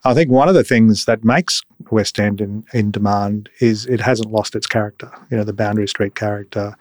I 0.04 0.14
think 0.14 0.30
one 0.30 0.48
of 0.48 0.54
the 0.54 0.64
things 0.64 1.04
that 1.06 1.24
makes 1.24 1.62
West 1.90 2.20
End 2.20 2.40
in, 2.40 2.64
in 2.72 2.90
demand 2.90 3.48
is 3.60 3.86
it 3.86 4.00
hasn't 4.00 4.30
lost 4.30 4.54
its 4.54 4.66
character. 4.66 5.10
You 5.30 5.36
know, 5.36 5.44
the 5.44 5.52
Boundary 5.52 5.88
Street 5.88 6.14
character, 6.14 6.76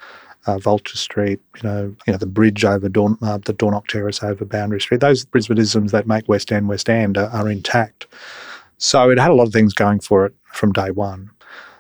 uh, 0.48 0.58
Vulture 0.58 0.98
Street, 0.98 1.40
you 1.58 1.70
know, 1.70 1.96
you 2.06 2.14
know 2.14 2.18
the 2.18 2.26
bridge 2.26 2.64
over 2.66 2.90
Dawn, 2.90 3.18
uh, 3.22 3.38
the 3.38 3.54
Dornoch 3.54 3.88
Terrace 3.88 4.24
over 4.24 4.46
Boundary 4.46 4.82
Street. 4.82 5.02
Those 5.02 5.26
Brisbaneisms 5.26 5.92
that 5.92 6.08
make 6.08 6.28
West 6.28 6.52
End 6.52 6.68
West 6.68 6.90
End 6.90 7.18
are, 7.18 7.30
are 7.30 7.50
intact. 7.50 8.08
So 8.78 9.10
it 9.10 9.20
had 9.20 9.32
a 9.32 9.34
lot 9.34 9.48
of 9.48 9.54
things 9.54 9.74
going 9.74 10.00
for 10.00 10.26
it 10.26 10.34
from 10.54 10.72
day 10.72 10.92
one. 10.92 11.30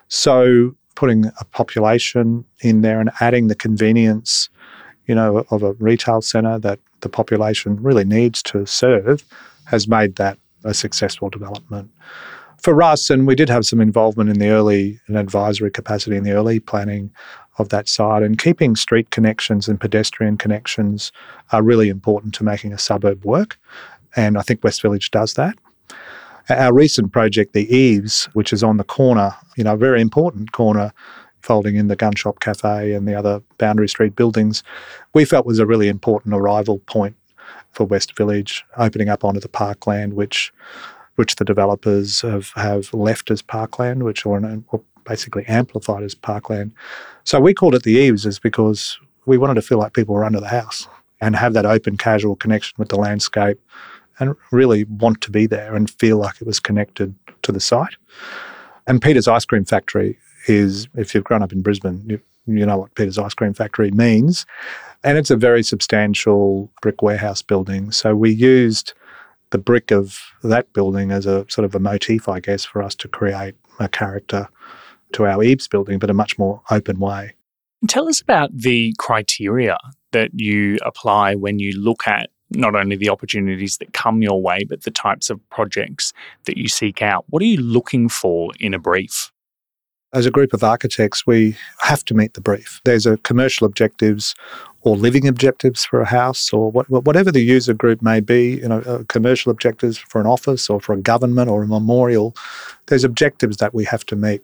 So 0.07 0.75
putting 0.95 1.25
a 1.39 1.45
population 1.45 2.43
in 2.61 2.81
there 2.81 2.99
and 2.99 3.11
adding 3.21 3.47
the 3.47 3.55
convenience, 3.55 4.49
you 5.05 5.13
know, 5.15 5.45
of 5.51 5.63
a 5.63 5.73
retail 5.73 6.21
centre 6.21 6.57
that 6.59 6.79
the 7.01 7.09
population 7.09 7.81
really 7.81 8.03
needs 8.03 8.41
to 8.43 8.65
serve 8.65 9.23
has 9.65 9.87
made 9.87 10.15
that 10.15 10.37
a 10.63 10.73
successful 10.73 11.29
development. 11.29 11.91
For 12.61 12.81
us, 12.81 13.09
and 13.09 13.27
we 13.27 13.35
did 13.35 13.49
have 13.49 13.65
some 13.65 13.79
involvement 13.79 14.29
in 14.29 14.39
the 14.39 14.49
early 14.49 14.99
and 15.07 15.17
advisory 15.17 15.71
capacity 15.71 16.17
in 16.17 16.23
the 16.23 16.31
early 16.31 16.59
planning 16.59 17.11
of 17.59 17.69
that 17.69 17.87
site. 17.87 18.23
And 18.23 18.37
keeping 18.37 18.75
street 18.75 19.09
connections 19.11 19.67
and 19.67 19.79
pedestrian 19.79 20.37
connections 20.37 21.11
are 21.51 21.61
really 21.61 21.89
important 21.89 22.33
to 22.35 22.43
making 22.43 22.73
a 22.73 22.77
suburb 22.77 23.23
work. 23.23 23.59
And 24.15 24.37
I 24.37 24.41
think 24.41 24.63
West 24.63 24.81
Village 24.81 25.11
does 25.11 25.35
that. 25.35 25.57
Our 26.49 26.73
recent 26.73 27.11
project, 27.11 27.53
the 27.53 27.73
Eaves, 27.73 28.29
which 28.33 28.53
is 28.53 28.63
on 28.63 28.77
the 28.77 28.83
corner, 28.83 29.35
you 29.57 29.63
know, 29.63 29.73
a 29.73 29.77
very 29.77 30.01
important 30.01 30.51
corner 30.51 30.93
folding 31.41 31.75
in 31.75 31.87
the 31.87 31.95
gun 31.95 32.15
shop 32.15 32.39
cafe 32.39 32.93
and 32.93 33.07
the 33.07 33.15
other 33.15 33.41
Boundary 33.57 33.87
Street 33.87 34.15
buildings, 34.15 34.63
we 35.13 35.25
felt 35.25 35.45
was 35.45 35.59
a 35.59 35.65
really 35.65 35.87
important 35.87 36.33
arrival 36.33 36.79
point 36.79 37.15
for 37.71 37.85
West 37.85 38.15
Village, 38.17 38.65
opening 38.77 39.09
up 39.09 39.23
onto 39.23 39.39
the 39.39 39.49
parkland, 39.49 40.13
which 40.13 40.51
which 41.17 41.35
the 41.35 41.45
developers 41.45 42.21
have, 42.21 42.51
have 42.55 42.93
left 42.93 43.29
as 43.29 43.41
parkland, 43.41 44.03
which 44.03 44.25
or 44.25 44.41
basically 45.03 45.43
amplified 45.47 46.03
as 46.03 46.13
parkland. 46.13 46.71
So 47.23 47.39
we 47.39 47.53
called 47.53 47.75
it 47.75 47.83
the 47.83 47.93
eaves 47.93 48.25
is 48.25 48.39
because 48.39 48.99
we 49.25 49.37
wanted 49.37 49.55
to 49.55 49.61
feel 49.61 49.79
like 49.79 49.93
people 49.93 50.13
were 50.13 50.23
under 50.23 50.39
the 50.39 50.47
house 50.47 50.87
and 51.19 51.35
have 51.35 51.53
that 51.53 51.65
open, 51.65 51.97
casual 51.97 52.35
connection 52.35 52.75
with 52.77 52.89
the 52.89 52.97
landscape 52.97 53.59
and 54.19 54.35
really 54.51 54.83
want 54.85 55.21
to 55.21 55.31
be 55.31 55.47
there 55.47 55.75
and 55.75 55.89
feel 55.89 56.17
like 56.17 56.39
it 56.39 56.47
was 56.47 56.59
connected 56.59 57.15
to 57.41 57.51
the 57.51 57.59
site. 57.59 57.95
And 58.85 59.01
Peter's 59.01 59.27
Ice 59.27 59.45
Cream 59.45 59.65
Factory 59.65 60.17
is, 60.47 60.87
if 60.95 61.13
you've 61.13 61.23
grown 61.23 61.41
up 61.41 61.51
in 61.51 61.61
Brisbane, 61.61 62.03
you, 62.07 62.21
you 62.45 62.65
know 62.65 62.77
what 62.77 62.93
Peter's 62.95 63.17
Ice 63.17 63.33
Cream 63.33 63.53
Factory 63.53 63.91
means. 63.91 64.45
And 65.03 65.17
it's 65.17 65.31
a 65.31 65.35
very 65.35 65.63
substantial 65.63 66.71
brick 66.81 67.01
warehouse 67.01 67.41
building. 67.41 67.91
So 67.91 68.15
we 68.15 68.31
used 68.31 68.93
the 69.51 69.57
brick 69.57 69.91
of 69.91 70.19
that 70.43 70.71
building 70.73 71.11
as 71.11 71.25
a 71.25 71.45
sort 71.49 71.65
of 71.65 71.75
a 71.75 71.79
motif, 71.79 72.27
I 72.27 72.39
guess, 72.39 72.65
for 72.65 72.83
us 72.83 72.95
to 72.95 73.07
create 73.07 73.55
a 73.79 73.87
character 73.87 74.49
to 75.13 75.25
our 75.25 75.43
Eaves 75.43 75.67
building, 75.67 75.99
but 75.99 76.09
a 76.09 76.13
much 76.13 76.37
more 76.37 76.61
open 76.69 76.99
way. 76.99 77.33
Tell 77.87 78.07
us 78.09 78.21
about 78.21 78.49
the 78.53 78.93
criteria 78.97 79.77
that 80.11 80.31
you 80.33 80.77
apply 80.83 81.35
when 81.35 81.59
you 81.59 81.79
look 81.79 82.07
at 82.07 82.29
not 82.49 82.75
only 82.75 82.95
the 82.95 83.09
opportunities 83.09 83.77
that 83.77 83.93
come 83.93 84.21
your 84.21 84.41
way, 84.41 84.63
but 84.63 84.83
the 84.83 84.91
types 84.91 85.29
of 85.29 85.39
projects 85.49 86.13
that 86.45 86.57
you 86.57 86.67
seek 86.67 87.01
out. 87.01 87.25
What 87.29 87.41
are 87.41 87.45
you 87.45 87.61
looking 87.61 88.09
for 88.09 88.51
in 88.59 88.73
a 88.73 88.79
brief? 88.79 89.31
As 90.17 90.25
a 90.25 90.31
group 90.31 90.51
of 90.51 90.63
architects, 90.63 91.27
we 91.27 91.55
have 91.81 92.03
to 92.05 92.15
meet 92.15 92.33
the 92.33 92.41
brief. 92.41 92.81
There's 92.85 93.05
a 93.05 93.17
commercial 93.17 93.67
objectives 93.67 94.33
or 94.81 94.97
living 94.97 95.27
objectives 95.27 95.85
for 95.85 96.01
a 96.01 96.07
house 96.07 96.51
or 96.51 96.71
what, 96.71 96.89
whatever 96.89 97.31
the 97.31 97.43
user 97.43 97.75
group 97.75 98.01
may 98.01 98.19
be, 98.19 98.55
you 98.55 98.67
know, 98.67 98.79
uh, 98.79 99.03
commercial 99.09 99.51
objectives 99.51 99.95
for 99.95 100.19
an 100.19 100.25
office 100.25 100.71
or 100.71 100.81
for 100.81 100.93
a 100.93 100.99
government 100.99 101.51
or 101.51 101.61
a 101.61 101.67
memorial, 101.67 102.35
there's 102.87 103.03
objectives 103.03 103.57
that 103.57 103.75
we 103.75 103.85
have 103.85 104.07
to 104.07 104.15
meet. 104.15 104.41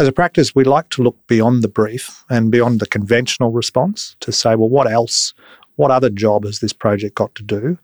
As 0.00 0.08
a 0.08 0.12
practice, 0.12 0.52
we 0.52 0.64
like 0.64 0.88
to 0.88 1.02
look 1.04 1.16
beyond 1.28 1.62
the 1.62 1.68
brief 1.68 2.24
and 2.28 2.50
beyond 2.50 2.80
the 2.80 2.86
conventional 2.86 3.52
response 3.52 4.16
to 4.18 4.32
say, 4.32 4.56
well, 4.56 4.68
what 4.68 4.90
else 4.90 5.32
what 5.76 5.92
other 5.92 6.10
job 6.10 6.42
has 6.42 6.58
this 6.58 6.72
project 6.72 7.14
got 7.14 7.32
to 7.36 7.44
do? 7.44 7.78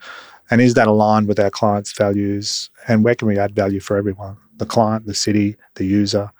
And 0.50 0.60
is 0.60 0.75
that 0.75 0.88
aligned 0.88 1.28
with 1.28 1.38
our 1.38 1.50
clients' 1.50 1.92
values? 1.92 2.70
And 2.88 3.04
where 3.04 3.14
can 3.14 3.28
we 3.28 3.38
add 3.38 3.54
value 3.54 3.78
for 3.78 3.96
everyone? 3.96 4.37
The 4.56 4.66
client, 4.66 5.06
the 5.06 5.14
city, 5.14 5.54
the 5.76 5.87
user, 5.87 6.32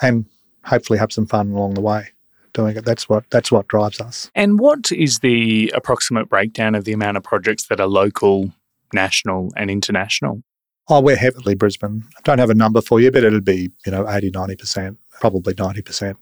and 0.00 0.24
hopefully 0.64 0.98
have 0.98 1.12
some 1.12 1.26
fun 1.26 1.52
along 1.52 1.74
the 1.74 1.80
way 1.80 2.08
doing 2.52 2.76
it. 2.76 2.84
That's 2.84 3.08
what 3.08 3.24
that's 3.30 3.52
what 3.52 3.68
drives 3.68 4.00
us. 4.00 4.30
And 4.34 4.58
what 4.58 4.90
is 4.92 5.20
the 5.20 5.72
approximate 5.74 6.28
breakdown 6.28 6.74
of 6.74 6.84
the 6.84 6.92
amount 6.92 7.16
of 7.16 7.22
projects 7.22 7.66
that 7.66 7.80
are 7.80 7.86
local, 7.86 8.52
national, 8.92 9.52
and 9.56 9.70
international? 9.70 10.42
Oh, 10.88 11.00
we're 11.00 11.16
heavily 11.16 11.54
Brisbane. 11.54 12.02
I 12.16 12.20
don't 12.24 12.38
have 12.38 12.50
a 12.50 12.54
number 12.54 12.80
for 12.80 13.00
you, 13.00 13.12
but 13.12 13.22
it'll 13.22 13.40
be, 13.40 13.70
you 13.86 13.92
know, 13.92 14.08
80, 14.10 14.32
90%, 14.32 14.96
probably 15.20 15.54
90%. 15.54 16.16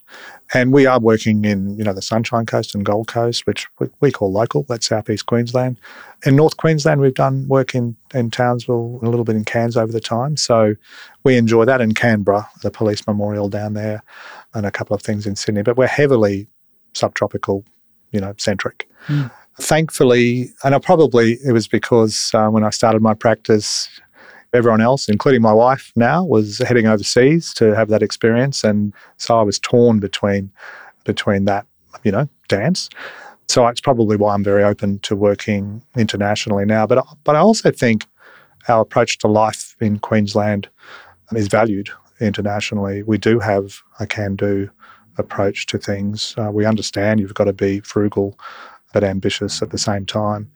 And 0.53 0.73
we 0.73 0.85
are 0.85 1.01
working 1.01 1.45
in, 1.45 1.79
you 1.79 1.85
know, 1.85 1.93
the 1.93 2.03
Sunshine 2.03 2.45
Coast 2.45 2.75
and 2.75 2.85
Gold 2.85 3.09
Coast, 3.09 3.47
which 3.47 3.67
we, 3.79 3.89
we 4.01 4.13
call 4.13 4.31
local. 4.31 4.65
That's 4.65 4.89
southeast 4.89 5.27
Queensland. 5.27 5.81
In 6.27 6.37
North 6.37 6.57
Queensland, 6.57 7.01
we've 7.01 7.15
done 7.15 7.47
work 7.49 7.75
in, 7.75 7.97
in 8.13 8.31
Townsville, 8.31 8.99
a 9.03 9.09
little 9.09 9.25
bit 9.25 9.37
in 9.37 9.45
Cairns 9.45 9.77
over 9.77 9.93
the 9.93 10.01
time. 10.01 10.37
So 10.37 10.75
we 11.25 11.37
enjoy 11.37 11.65
that. 11.65 11.81
In 11.81 11.95
Canberra, 11.95 12.49
the 12.63 12.71
police 12.71 13.07
memorial 13.07 13.49
down 13.49 13.75
there, 13.75 14.03
and 14.53 14.67
a 14.67 14.71
couple 14.71 14.95
of 14.95 15.03
things 15.03 15.27
in 15.27 15.37
Sydney. 15.37 15.63
But 15.63 15.77
we're 15.79 15.87
heavily 15.87 16.49
subtropical, 16.95 17.65
you 18.11 18.21
know, 18.21 18.35
centric. 18.37 18.89
Mm. 19.07 19.31
Thankfully, 19.61 20.53
and 20.65 20.75
I 20.75 20.79
probably, 20.79 21.39
it 21.45 21.53
was 21.53 21.67
because 21.67 22.31
uh, 22.35 22.49
when 22.49 22.65
I 22.65 22.71
started 22.71 23.03
my 23.03 23.15
practice, 23.15 23.89
everyone 24.53 24.81
else, 24.81 25.09
including 25.09 25.43
my 25.43 25.53
wife 25.53 25.93
now, 25.97 26.25
was 26.25 26.59
heading 26.59 26.87
overseas 26.87 27.53
to 27.55 27.75
have 27.75 27.89
that 27.89 28.03
experience. 28.03 28.65
And 28.65 28.95
so 29.17 29.39
I 29.39 29.43
was 29.43 29.59
torn 29.59 30.01
between 30.01 30.51
between 31.05 31.45
that, 31.47 31.67
you 32.05 32.13
know, 32.13 32.29
dance. 32.49 32.91
So 33.49 33.67
it's 33.69 33.81
probably 33.81 34.17
why 34.17 34.35
I'm 34.35 34.45
very 34.45 34.63
open 34.63 34.99
to 35.01 35.17
working 35.17 35.83
internationally 35.97 36.65
now. 36.65 36.87
But 36.87 37.05
but 37.25 37.37
I 37.37 37.41
also 37.41 37.71
think 37.71 38.07
our 38.69 38.83
approach 38.83 39.19
to 39.19 39.29
life 39.29 39.77
in 39.81 39.99
Queensland 39.99 40.69
is 41.33 41.49
valued 41.49 41.91
internationally. 42.21 43.03
We 43.03 43.19
do 43.19 43.39
have 43.39 43.81
a 44.01 44.07
can-do 44.07 44.69
approach 45.17 45.67
to 45.67 45.79
things. 45.79 46.35
Uh, 46.37 46.51
we 46.53 46.65
understand 46.65 47.21
you've 47.21 47.35
got 47.35 47.45
to 47.45 47.53
be 47.53 47.81
frugal 47.81 48.39
but 48.93 49.05
ambitious 49.05 49.63
at 49.63 49.71
the 49.71 49.79
same 49.79 50.07
time 50.07 50.51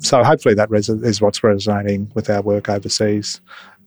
so 0.00 0.22
hopefully 0.22 0.54
that 0.54 0.70
res- 0.70 0.88
is 0.88 1.20
what's 1.20 1.42
resonating 1.42 2.10
with 2.14 2.30
our 2.30 2.42
work 2.42 2.68
overseas. 2.68 3.40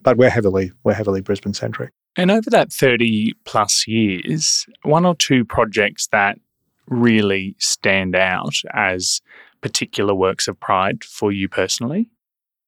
But 0.03 0.17
we're 0.17 0.29
heavily 0.29 0.71
we're 0.83 0.93
heavily 0.93 1.21
Brisbane 1.21 1.53
centric. 1.53 1.91
And 2.15 2.31
over 2.31 2.49
that 2.49 2.73
thirty 2.73 3.33
plus 3.45 3.87
years, 3.87 4.65
one 4.83 5.05
or 5.05 5.15
two 5.15 5.45
projects 5.45 6.07
that 6.07 6.39
really 6.87 7.55
stand 7.57 8.15
out 8.15 8.55
as 8.73 9.21
particular 9.61 10.13
works 10.13 10.47
of 10.47 10.59
pride 10.59 11.03
for 11.03 11.31
you 11.31 11.47
personally? 11.47 12.09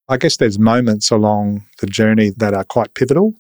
I 0.09 0.17
guess 0.17 0.37
there's 0.37 0.59
moments 0.59 1.11
along 1.11 1.65
the 1.79 1.87
journey 1.87 2.31
that 2.37 2.53
are 2.53 2.65
quite 2.65 2.93
pivotal, 2.93 3.33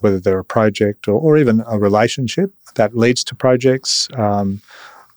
whether 0.00 0.20
they're 0.20 0.38
a 0.38 0.44
project 0.44 1.08
or, 1.08 1.14
or 1.14 1.38
even 1.38 1.62
a 1.66 1.78
relationship 1.78 2.52
that 2.74 2.96
leads 2.96 3.24
to 3.24 3.34
projects. 3.34 4.08
Um, 4.14 4.60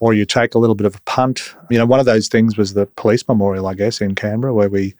or 0.04 0.14
you 0.14 0.26
take 0.26 0.54
a 0.54 0.60
little 0.60 0.76
bit 0.76 0.86
of 0.86 0.96
a 0.96 1.02
punt. 1.06 1.56
You 1.70 1.78
know, 1.78 1.86
one 1.86 2.02
of 2.02 2.06
those 2.06 2.28
things 2.28 2.58
was 2.58 2.74
the 2.74 2.88
police 2.98 3.26
memorial, 3.26 3.68
I 3.68 3.74
guess, 3.74 4.02
in 4.02 4.16
Canberra, 4.16 4.54
where 4.54 4.68
we 4.68 4.94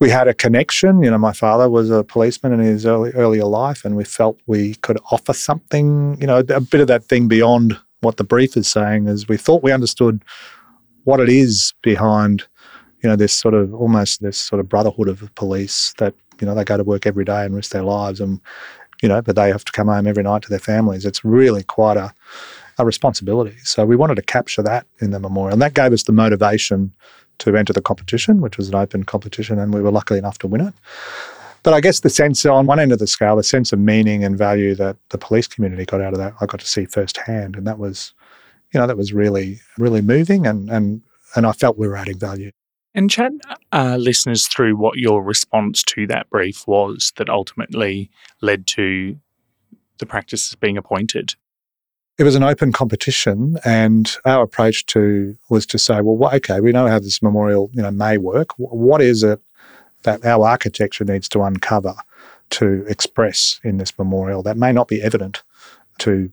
we 0.00 0.10
had 0.10 0.26
a 0.26 0.34
connection. 0.34 1.04
You 1.04 1.10
know, 1.12 1.18
my 1.18 1.32
father 1.32 1.70
was 1.70 1.88
a 1.88 2.02
policeman 2.02 2.52
in 2.52 2.58
his 2.58 2.84
early, 2.84 3.12
earlier 3.12 3.44
life, 3.44 3.84
and 3.84 3.94
we 3.94 4.02
felt 4.02 4.36
we 4.46 4.74
could 4.86 4.98
offer 5.12 5.32
something. 5.32 6.20
You 6.20 6.26
know, 6.26 6.38
a 6.38 6.60
bit 6.60 6.80
of 6.80 6.88
that 6.88 7.04
thing 7.04 7.28
beyond 7.28 7.78
what 8.00 8.16
the 8.16 8.24
brief 8.24 8.56
is 8.56 8.66
saying. 8.66 9.06
Is 9.06 9.28
we 9.28 9.36
thought 9.36 9.62
we 9.62 9.70
understood 9.70 10.24
what 11.04 11.20
it 11.20 11.28
is 11.28 11.72
behind. 11.82 12.44
You 13.04 13.10
know, 13.10 13.14
this 13.14 13.32
sort 13.32 13.54
of 13.54 13.72
almost 13.72 14.20
this 14.20 14.36
sort 14.36 14.58
of 14.58 14.68
brotherhood 14.68 15.06
of 15.06 15.32
police 15.36 15.94
that 15.98 16.12
you 16.40 16.46
know 16.48 16.56
they 16.56 16.64
go 16.64 16.76
to 16.76 16.82
work 16.82 17.06
every 17.06 17.24
day 17.24 17.44
and 17.44 17.54
risk 17.54 17.70
their 17.70 17.84
lives, 17.84 18.20
and 18.20 18.40
you 19.00 19.08
know, 19.08 19.22
but 19.22 19.36
they 19.36 19.48
have 19.48 19.64
to 19.64 19.70
come 19.70 19.86
home 19.86 20.08
every 20.08 20.24
night 20.24 20.42
to 20.42 20.50
their 20.50 20.58
families. 20.58 21.04
It's 21.04 21.24
really 21.24 21.62
quite 21.62 21.96
a 21.96 22.12
a 22.78 22.84
responsibility. 22.84 23.56
So 23.64 23.84
we 23.84 23.96
wanted 23.96 24.16
to 24.16 24.22
capture 24.22 24.62
that 24.62 24.86
in 25.00 25.10
the 25.10 25.20
memorial. 25.20 25.54
And 25.54 25.62
that 25.62 25.74
gave 25.74 25.92
us 25.92 26.04
the 26.04 26.12
motivation 26.12 26.94
to 27.38 27.56
enter 27.56 27.72
the 27.72 27.82
competition, 27.82 28.40
which 28.40 28.56
was 28.56 28.68
an 28.68 28.74
open 28.74 29.04
competition, 29.04 29.58
and 29.58 29.72
we 29.72 29.80
were 29.80 29.90
lucky 29.90 30.16
enough 30.16 30.38
to 30.38 30.46
win 30.46 30.60
it. 30.60 30.74
But 31.62 31.74
I 31.74 31.80
guess 31.80 32.00
the 32.00 32.10
sense 32.10 32.46
on 32.46 32.66
one 32.66 32.80
end 32.80 32.92
of 32.92 32.98
the 32.98 33.06
scale, 33.06 33.36
the 33.36 33.42
sense 33.42 33.72
of 33.72 33.78
meaning 33.78 34.24
and 34.24 34.38
value 34.38 34.74
that 34.76 34.96
the 35.10 35.18
police 35.18 35.46
community 35.46 35.84
got 35.84 36.00
out 36.00 36.12
of 36.12 36.18
that, 36.18 36.34
I 36.40 36.46
got 36.46 36.60
to 36.60 36.66
see 36.66 36.86
firsthand. 36.86 37.56
And 37.56 37.66
that 37.66 37.78
was, 37.78 38.12
you 38.72 38.80
know, 38.80 38.86
that 38.86 38.96
was 38.96 39.12
really, 39.12 39.60
really 39.76 40.00
moving 40.00 40.46
and 40.46 40.70
and 40.70 41.02
and 41.34 41.46
I 41.46 41.52
felt 41.52 41.78
we 41.78 41.88
were 41.88 41.96
adding 41.96 42.18
value. 42.18 42.50
And 42.94 43.10
chat 43.10 43.32
uh, 43.72 43.96
listeners 43.98 44.46
through 44.46 44.76
what 44.76 44.96
your 44.96 45.22
response 45.22 45.82
to 45.84 46.06
that 46.06 46.30
brief 46.30 46.66
was 46.66 47.12
that 47.16 47.28
ultimately 47.28 48.10
led 48.40 48.66
to 48.68 49.18
the 49.98 50.06
practices 50.06 50.54
being 50.54 50.78
appointed 50.78 51.34
it 52.18 52.24
was 52.24 52.34
an 52.34 52.42
open 52.42 52.72
competition, 52.72 53.58
and 53.64 54.16
our 54.24 54.42
approach 54.42 54.84
to 54.86 55.36
was 55.50 55.64
to 55.66 55.78
say, 55.78 56.00
well, 56.00 56.34
okay, 56.34 56.60
we 56.60 56.72
know 56.72 56.88
how 56.88 56.98
this 56.98 57.22
memorial, 57.22 57.70
you 57.72 57.80
know, 57.80 57.92
may 57.92 58.18
work. 58.18 58.50
What 58.58 59.00
is 59.00 59.22
it 59.22 59.40
that 60.02 60.24
our 60.24 60.46
architecture 60.46 61.04
needs 61.04 61.28
to 61.30 61.42
uncover 61.42 61.94
to 62.50 62.84
express 62.88 63.60
in 63.62 63.76
this 63.76 63.96
memorial 63.98 64.42
that 64.42 64.56
may 64.56 64.72
not 64.72 64.88
be 64.88 65.00
evident 65.00 65.44
to 65.98 66.30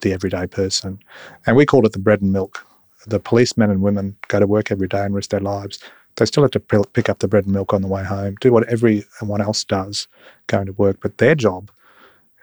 the 0.00 0.14
everyday 0.14 0.46
person? 0.46 0.98
And 1.44 1.56
we 1.56 1.66
called 1.66 1.84
it 1.84 1.92
the 1.92 1.98
bread 1.98 2.22
and 2.22 2.32
milk. 2.32 2.66
The 3.06 3.20
policemen 3.20 3.70
and 3.70 3.82
women 3.82 4.16
go 4.28 4.40
to 4.40 4.46
work 4.46 4.72
every 4.72 4.88
day 4.88 5.04
and 5.04 5.14
risk 5.14 5.28
their 5.28 5.40
lives. 5.40 5.78
They 6.16 6.24
still 6.24 6.42
have 6.42 6.52
to 6.52 6.60
pick 6.60 7.10
up 7.10 7.18
the 7.18 7.28
bread 7.28 7.44
and 7.44 7.52
milk 7.52 7.74
on 7.74 7.82
the 7.82 7.88
way 7.88 8.02
home, 8.02 8.36
do 8.40 8.50
what 8.50 8.66
everyone 8.68 9.42
else 9.42 9.62
does 9.62 10.08
going 10.46 10.64
to 10.64 10.72
work, 10.72 11.00
but 11.02 11.18
their 11.18 11.34
job 11.34 11.70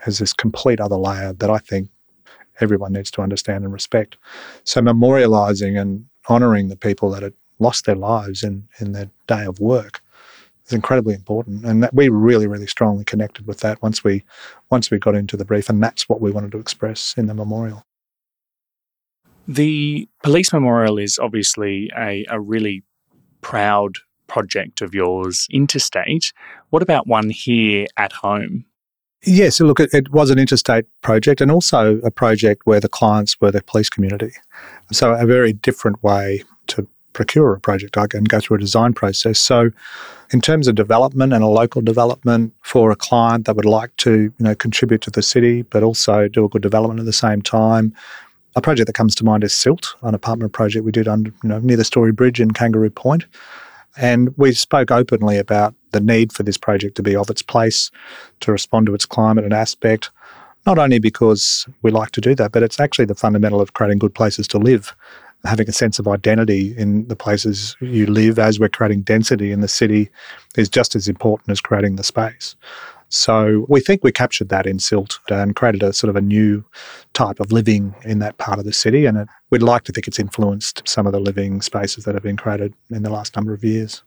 has 0.02 0.20
this 0.20 0.34
complete 0.34 0.80
other 0.80 0.98
layer 0.98 1.34
that 1.34 1.50
I 1.50 1.58
think 1.58 1.90
everyone 2.60 2.94
needs 2.94 3.12
to 3.12 3.22
understand 3.22 3.64
and 3.64 3.74
respect. 3.74 4.18
So 4.64 4.82
memorializing 4.82 5.80
and 5.80 6.06
honoring 6.28 6.70
the 6.70 6.76
people 6.76 7.10
that 7.12 7.24
had 7.24 7.34
lost 7.60 7.86
their 7.86 7.96
lives 7.96 8.44
in, 8.44 8.68
in 8.80 8.92
their 8.92 9.10
day 9.28 9.46
of 9.46 9.60
work 9.60 10.02
is 10.66 10.74
incredibly 10.74 11.14
important. 11.14 11.66
And 11.66 11.84
that 11.84 11.94
we 11.94 12.10
really, 12.10 12.48
really 12.48 12.68
strongly 12.68 13.04
connected 13.04 13.48
with 13.48 13.60
that 13.60 13.82
once 13.82 14.04
we 14.04 14.24
once 14.70 14.90
we 14.90 15.00
got 15.00 15.16
into 15.16 15.38
the 15.38 15.46
brief. 15.46 15.70
And 15.70 15.82
that's 15.84 16.08
what 16.08 16.22
we 16.22 16.32
wanted 16.32 16.52
to 16.54 16.60
express 16.60 17.14
in 17.18 17.28
the 17.28 17.34
memorial. 17.34 17.86
The 19.48 20.08
police 20.24 20.54
memorial 20.54 20.98
is 20.98 21.20
obviously 21.20 21.92
a, 21.98 22.26
a 22.30 22.40
really 22.40 22.84
proud 23.42 23.98
project 24.28 24.82
of 24.82 24.96
yours 24.96 25.48
interstate. 25.52 26.32
What 26.70 26.82
about 26.82 27.08
one 27.08 27.30
here 27.30 27.88
at 27.98 28.14
home? 28.14 28.66
Yes, 29.26 29.62
look, 29.62 29.80
it, 29.80 29.94
it, 29.94 30.12
was 30.12 30.30
an 30.30 30.38
interstate 30.40 30.86
project 31.02 31.40
and 31.40 31.50
also 31.50 31.98
a 32.00 32.12
project 32.12 32.64
where 32.66 32.82
the 32.82 32.90
clients 32.90 33.40
were 33.40 33.52
the 33.52 33.62
police 33.62 33.90
community. 33.90 34.32
So, 34.92 35.14
a 35.14 35.26
very 35.26 35.54
different 35.54 36.04
way 36.04 36.44
to 36.68 36.86
procure 37.14 37.54
a 37.54 37.60
project 37.60 37.96
and 37.96 38.28
go 38.28 38.42
through 38.42 38.58
a 38.58 38.60
design 38.60 38.94
process. 38.94 39.40
So, 39.40 39.72
in 40.32 40.42
terms 40.42 40.68
of 40.68 40.76
development 40.76 41.32
and 41.32 41.42
a 41.42 41.48
local 41.48 41.82
development 41.82 42.54
for 42.64 42.92
a 42.92 42.98
client 42.98 43.46
that 43.46 43.56
would 43.56 43.66
like 43.66 43.96
to, 43.98 44.12
you 44.12 44.34
know, 44.40 44.56
contribute 44.56 45.02
to 45.02 45.12
the 45.12 45.22
city, 45.22 45.62
but 45.62 45.84
also 45.84 46.28
do 46.28 46.44
a 46.44 46.50
good 46.50 46.62
development 46.62 47.00
at 47.00 47.06
the 47.06 47.14
same 47.14 47.42
time, 47.42 47.94
a 48.56 48.62
project 48.62 48.88
that 48.88 48.94
comes 48.94 49.16
to 49.16 49.24
mind 49.24 49.44
is 49.44 49.54
Silt, 49.54 49.96
an 50.02 50.14
apartment 50.14 50.54
project 50.54 50.86
we 50.86 50.92
did 50.92 51.08
under, 51.08 51.32
you 51.44 51.50
know, 51.50 51.60
near 51.60 51.78
the 51.78 51.86
Story 51.86 52.12
Bridge 52.12 52.42
in 52.42 52.52
Kangaroo 52.52 52.90
Point. 52.90 53.26
And 53.98 54.36
we 54.38 54.54
spoke 54.54 54.92
openly 54.92 55.38
about 55.38 55.76
the 55.92 56.00
need 56.00 56.34
for 56.34 56.44
this 56.44 56.58
project 56.58 56.96
to 56.96 57.04
be 57.04 57.16
of 57.16 57.30
its 57.30 57.42
place, 57.42 57.92
to 58.40 58.52
respond 58.52 58.88
to 58.88 58.96
its 58.96 59.06
climate 59.06 59.46
and 59.46 59.54
aspect, 59.54 60.10
not 60.66 60.80
only 60.80 61.00
because 61.00 61.68
we 61.82 61.92
like 61.92 62.12
to 62.12 62.22
do 62.22 62.36
that, 62.36 62.52
but 62.52 62.64
it's 62.64 62.80
actually 62.80 63.06
the 63.06 63.16
fundamental 63.16 63.62
of 63.62 63.74
creating 63.74 64.00
good 64.00 64.16
places 64.16 64.48
to 64.50 64.58
live. 64.58 64.96
Having 65.46 65.70
a 65.70 65.74
sense 65.74 66.00
of 66.00 66.08
identity 66.08 66.74
in 66.78 67.06
the 67.10 67.18
places 67.18 67.76
you 67.82 68.06
live 68.06 68.40
as 68.40 68.60
we're 68.60 68.70
creating 68.70 69.02
density 69.02 69.52
in 69.52 69.60
the 69.60 69.68
city 69.68 70.10
is 70.56 70.70
just 70.70 70.96
as 70.96 71.10
important 71.10 71.50
as 71.50 71.60
creating 71.60 71.98
the 71.98 72.04
space. 72.04 72.56
So 73.14 73.68
we 73.70 73.80
think 73.80 74.04
we 74.04 74.12
captured 74.12 74.50
that 74.50 74.66
in 74.66 74.80
Silt 74.80 75.20
and 75.30 75.56
created 75.56 75.84
a 75.84 75.94
sort 75.94 76.10
of 76.10 76.16
a 76.16 76.22
new 76.22 76.66
type 77.14 77.40
of 77.40 77.52
living 77.52 77.94
in 78.04 78.18
that 78.20 78.40
part 78.40 78.58
of 78.58 78.66
the 78.66 78.74
city. 78.74 79.06
And 79.06 79.20
it, 79.20 79.28
we'd 79.52 79.62
like 79.62 79.84
to 79.84 79.92
think 79.92 80.08
it's 80.08 80.18
influenced 80.18 80.82
some 80.88 81.06
of 81.06 81.14
the 81.14 81.20
living 81.20 81.62
spaces 81.62 82.06
that 82.06 82.16
have 82.16 82.24
been 82.24 82.38
created 82.38 82.74
in 82.90 83.04
the 83.04 83.12
last 83.12 83.36
number 83.36 83.54
of 83.54 83.64
years. 83.64 84.02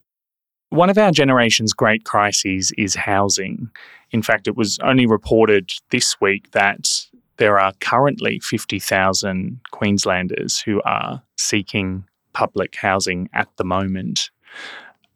One 0.70 0.90
of 0.90 0.98
our 0.98 1.12
generation's 1.12 1.72
great 1.72 2.04
crises 2.04 2.72
is 2.76 2.96
housing. 2.96 3.70
In 4.10 4.22
fact, 4.22 4.48
it 4.48 4.56
was 4.56 4.76
only 4.80 5.06
reported 5.06 5.70
this 5.90 6.20
week 6.20 6.50
that 6.50 7.06
there 7.36 7.60
are 7.60 7.74
currently 7.78 8.40
50,000 8.40 9.60
Queenslanders 9.70 10.58
who 10.58 10.82
are 10.82 11.22
seeking 11.36 12.02
public 12.32 12.74
housing 12.74 13.30
at 13.32 13.48
the 13.56 13.64
moment. 13.64 14.30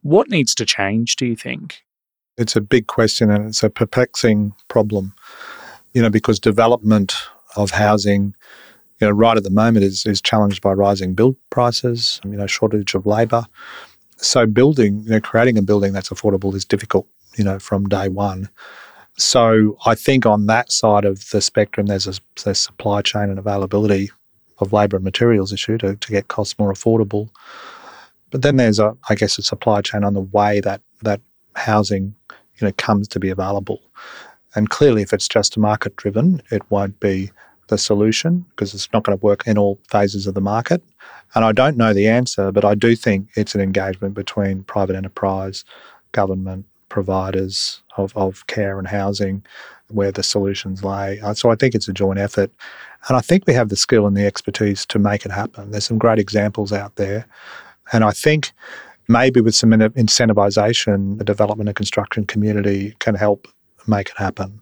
What 0.02 0.30
needs 0.30 0.54
to 0.54 0.64
change, 0.64 1.16
do 1.16 1.26
you 1.26 1.34
think? 1.34 1.82
It's 2.40 2.56
a 2.56 2.60
big 2.60 2.86
question 2.86 3.30
and 3.30 3.48
it's 3.48 3.62
a 3.62 3.70
perplexing 3.70 4.54
problem, 4.68 5.14
you 5.92 6.02
know, 6.02 6.10
because 6.10 6.40
development 6.40 7.14
of 7.56 7.70
housing 7.70 8.34
you 9.00 9.06
know, 9.06 9.12
right 9.12 9.36
at 9.36 9.44
the 9.44 9.50
moment 9.50 9.84
is, 9.84 10.04
is 10.04 10.20
challenged 10.20 10.60
by 10.60 10.72
rising 10.72 11.14
build 11.14 11.36
prices, 11.48 12.20
you 12.24 12.36
know, 12.36 12.46
shortage 12.46 12.94
of 12.94 13.06
labour. 13.06 13.46
So 14.18 14.46
building, 14.46 15.00
you 15.04 15.10
know, 15.10 15.20
creating 15.20 15.56
a 15.56 15.62
building 15.62 15.92
that's 15.92 16.10
affordable 16.10 16.54
is 16.54 16.64
difficult, 16.64 17.06
you 17.36 17.44
know, 17.44 17.58
from 17.58 17.88
day 17.88 18.08
one. 18.08 18.50
So 19.16 19.78
I 19.86 19.94
think 19.94 20.26
on 20.26 20.46
that 20.46 20.70
side 20.70 21.04
of 21.04 21.30
the 21.30 21.40
spectrum, 21.40 21.86
there's 21.86 22.06
a 22.46 22.54
supply 22.54 23.02
chain 23.02 23.24
and 23.30 23.38
availability 23.38 24.10
of 24.58 24.72
labour 24.72 24.96
and 24.96 25.04
materials 25.04 25.52
issue 25.52 25.78
to, 25.78 25.96
to 25.96 26.12
get 26.12 26.28
costs 26.28 26.58
more 26.58 26.72
affordable. 26.72 27.30
But 28.30 28.42
then 28.42 28.56
there's 28.56 28.78
a, 28.78 28.96
I 29.08 29.14
guess, 29.14 29.38
a 29.38 29.42
supply 29.42 29.80
chain 29.80 30.04
on 30.04 30.14
the 30.14 30.20
way 30.20 30.60
that 30.60 30.82
that 31.02 31.20
housing, 31.60 32.14
you 32.30 32.66
know, 32.66 32.72
comes 32.76 33.08
to 33.08 33.20
be 33.20 33.30
available. 33.30 33.80
And 34.54 34.68
clearly, 34.68 35.02
if 35.02 35.12
it's 35.12 35.28
just 35.28 35.56
market 35.56 35.96
driven, 35.96 36.42
it 36.50 36.62
won't 36.70 36.98
be 36.98 37.30
the 37.68 37.78
solution 37.78 38.44
because 38.50 38.74
it's 38.74 38.92
not 38.92 39.04
going 39.04 39.16
to 39.16 39.24
work 39.24 39.46
in 39.46 39.56
all 39.56 39.78
phases 39.88 40.26
of 40.26 40.34
the 40.34 40.40
market. 40.40 40.82
And 41.34 41.44
I 41.44 41.52
don't 41.52 41.76
know 41.76 41.94
the 41.94 42.08
answer, 42.08 42.50
but 42.50 42.64
I 42.64 42.74
do 42.74 42.96
think 42.96 43.28
it's 43.36 43.54
an 43.54 43.60
engagement 43.60 44.14
between 44.14 44.64
private 44.64 44.96
enterprise, 44.96 45.64
government, 46.12 46.66
providers 46.88 47.82
of, 47.96 48.14
of 48.16 48.46
care 48.48 48.78
and 48.78 48.88
housing 48.88 49.44
where 49.88 50.12
the 50.12 50.22
solutions 50.22 50.84
lay. 50.84 51.20
Uh, 51.20 51.34
so 51.34 51.50
I 51.50 51.54
think 51.54 51.74
it's 51.74 51.88
a 51.88 51.92
joint 51.92 52.18
effort. 52.18 52.50
And 53.08 53.16
I 53.16 53.20
think 53.20 53.46
we 53.46 53.54
have 53.54 53.70
the 53.70 53.76
skill 53.76 54.06
and 54.06 54.16
the 54.16 54.26
expertise 54.26 54.84
to 54.86 54.98
make 54.98 55.24
it 55.24 55.32
happen. 55.32 55.70
There's 55.70 55.86
some 55.86 55.98
great 55.98 56.18
examples 56.18 56.72
out 56.72 56.96
there. 56.96 57.26
And 57.92 58.04
I 58.04 58.10
think 58.10 58.52
maybe 59.10 59.40
with 59.40 59.56
some 59.56 59.70
incentivization, 59.70 61.18
the 61.18 61.24
development 61.24 61.68
and 61.68 61.76
construction 61.76 62.24
community 62.24 62.94
can 63.00 63.16
help 63.16 63.48
make 63.88 64.10
it 64.10 64.16
happen. 64.16 64.60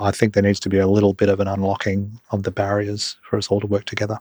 I 0.00 0.10
think 0.10 0.34
there 0.34 0.42
needs 0.42 0.58
to 0.60 0.68
be 0.68 0.78
a 0.78 0.88
little 0.88 1.14
bit 1.14 1.28
of 1.28 1.38
an 1.38 1.46
unlocking 1.46 2.18
of 2.32 2.42
the 2.42 2.50
barriers 2.50 3.16
for 3.22 3.38
us 3.38 3.48
all 3.48 3.60
to 3.60 3.66
work 3.68 3.84
together. 3.84 4.18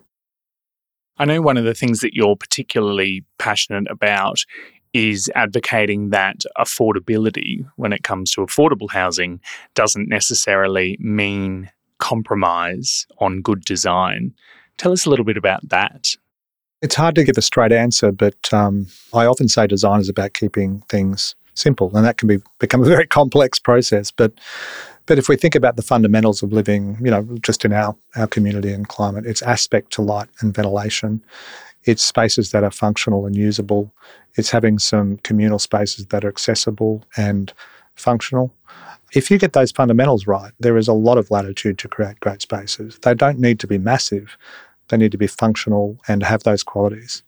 I 1.17 1.25
know 1.25 1.41
one 1.41 1.57
of 1.57 1.63
the 1.63 1.73
things 1.73 2.01
that 2.01 2.13
you're 2.13 2.35
particularly 2.35 3.25
passionate 3.39 3.89
about 3.89 4.45
is 4.93 5.31
advocating 5.33 6.11
that 6.11 6.43
affordability, 6.57 7.67
when 7.75 7.93
it 7.93 8.03
comes 8.03 8.29
to 8.31 8.41
affordable 8.41 8.91
housing, 8.91 9.41
doesn't 9.73 10.07
necessarily 10.07 10.97
mean 10.99 11.71
compromise 11.97 13.07
on 13.17 13.41
good 13.41 13.65
design. 13.65 14.35
Tell 14.77 14.91
us 14.91 15.07
a 15.07 15.09
little 15.09 15.25
bit 15.25 15.37
about 15.37 15.67
that. 15.69 16.15
It's 16.83 16.95
hard 16.95 17.15
to 17.15 17.23
give 17.23 17.37
a 17.37 17.41
straight 17.41 17.71
answer, 17.71 18.11
but 18.11 18.53
um, 18.53 18.87
I 19.13 19.25
often 19.25 19.47
say 19.47 19.65
design 19.67 20.01
is 20.01 20.09
about 20.09 20.33
keeping 20.33 20.81
things 20.89 21.33
simple, 21.53 21.95
and 21.95 22.05
that 22.05 22.17
can 22.17 22.27
be 22.27 22.39
become 22.59 22.83
a 22.83 22.85
very 22.85 23.07
complex 23.19 23.57
process. 23.57 24.11
But 24.11 24.33
but 25.05 25.17
if 25.17 25.29
we 25.29 25.37
think 25.37 25.55
about 25.55 25.77
the 25.77 25.81
fundamentals 25.81 26.43
of 26.43 26.51
living, 26.51 26.97
you 27.01 27.09
know, 27.09 27.23
just 27.41 27.63
in 27.63 27.71
our, 27.71 27.95
our 28.17 28.27
community 28.27 28.73
and 28.73 28.87
climate, 28.87 29.25
it's 29.25 29.41
aspect 29.41 29.93
to 29.93 30.01
light 30.01 30.27
and 30.41 30.53
ventilation. 30.53 31.23
It's 31.85 32.03
spaces 32.03 32.51
that 32.51 32.65
are 32.65 32.71
functional 32.71 33.25
and 33.25 33.35
usable. 33.35 33.89
It's 34.35 34.51
having 34.51 34.77
some 34.77 35.17
communal 35.17 35.59
spaces 35.59 36.07
that 36.07 36.25
are 36.25 36.29
accessible 36.29 37.03
and 37.15 37.53
functional. 37.95 38.53
If 39.13 39.31
you 39.31 39.37
get 39.37 39.53
those 39.53 39.71
fundamentals 39.71 40.27
right, 40.27 40.51
there 40.59 40.77
is 40.77 40.89
a 40.89 40.93
lot 40.93 41.17
of 41.17 41.31
latitude 41.31 41.77
to 41.79 41.87
create 41.87 42.19
great 42.19 42.41
spaces. 42.41 42.97
They 42.99 43.13
don't 43.13 43.39
need 43.39 43.59
to 43.59 43.67
be 43.67 43.77
massive, 43.77 44.37
they 44.89 44.97
need 44.97 45.11
to 45.11 45.17
be 45.17 45.27
functional 45.27 45.97
and 46.07 46.23
have 46.23 46.43
those 46.43 46.63
qualities. 46.63 47.23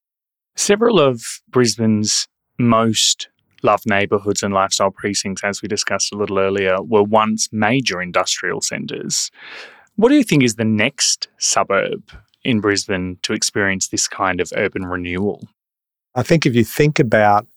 Several 0.56 1.00
of 1.00 1.42
Brisbane's 1.50 2.28
most 2.58 3.28
loved 3.64 3.86
neighbourhoods 3.86 4.44
and 4.44 4.54
lifestyle 4.54 4.92
precincts, 4.92 5.44
as 5.44 5.62
we 5.62 5.68
discussed 5.68 6.14
a 6.14 6.18
little 6.18 6.40
earlier, 6.40 6.82
were 6.82 7.04
once 7.04 7.50
major 7.52 8.02
industrial 8.02 8.62
centres. 8.62 9.32
What 9.96 10.10
do 10.10 10.16
you 10.16 10.24
think 10.24 10.44
is 10.44 10.56
the 10.56 10.66
next 10.66 11.28
suburb 11.38 12.12
in 12.44 12.62
Brisbane 12.62 13.18
to 13.24 13.34
experience 13.34 13.88
this 13.88 14.08
kind 14.08 14.40
of 14.40 14.54
urban 14.56 14.86
renewal? 14.86 15.48
I 16.14 16.24
think 16.24 16.46
if 16.46 16.56
you 16.56 16.64
think 16.64 17.00
about 17.00 17.48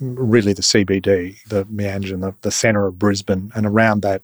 um, 0.00 0.16
really 0.16 0.52
the 0.52 0.62
CBD, 0.62 1.36
the 1.48 1.64
Meanjin, 1.66 2.22
the, 2.22 2.34
the 2.40 2.50
centre 2.50 2.86
of 2.86 2.98
Brisbane, 2.98 3.52
and 3.54 3.66
around 3.66 4.02
that, 4.02 4.22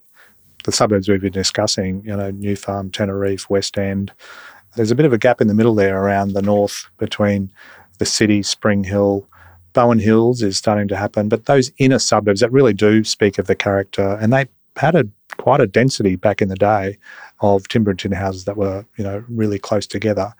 the 0.64 0.72
suburbs 0.72 1.08
we've 1.08 1.20
been 1.20 1.32
discussing, 1.32 2.02
you 2.04 2.16
know, 2.16 2.30
New 2.30 2.56
Farm, 2.56 2.90
Teneriffe, 2.90 3.48
West 3.48 3.78
End, 3.78 4.12
there's 4.76 4.90
a 4.90 4.94
bit 4.94 5.06
of 5.06 5.12
a 5.12 5.18
gap 5.18 5.40
in 5.40 5.48
the 5.48 5.54
middle 5.54 5.74
there 5.74 6.00
around 6.00 6.32
the 6.32 6.42
north 6.42 6.88
between 6.98 7.50
the 7.98 8.06
city, 8.06 8.42
Spring 8.42 8.84
Hill, 8.84 9.26
Bowen 9.72 9.98
Hills 9.98 10.42
is 10.42 10.56
starting 10.56 10.88
to 10.88 10.96
happen, 10.96 11.28
but 11.28 11.46
those 11.46 11.70
inner 11.78 11.98
suburbs 11.98 12.40
that 12.40 12.52
really 12.52 12.72
do 12.72 13.04
speak 13.04 13.38
of 13.38 13.46
the 13.46 13.54
character, 13.54 14.16
and 14.20 14.32
they 14.32 14.46
had 14.76 14.94
a 14.94 15.06
quite 15.36 15.60
a 15.60 15.66
density 15.66 16.16
back 16.16 16.40
in 16.40 16.48
the 16.48 16.56
day 16.56 16.96
of 17.40 17.68
timber 17.68 17.90
and 17.90 17.98
tin 17.98 18.12
houses 18.12 18.44
that 18.44 18.56
were, 18.56 18.86
you 18.96 19.04
know, 19.04 19.22
really 19.28 19.58
close 19.58 19.86
together. 19.86 20.32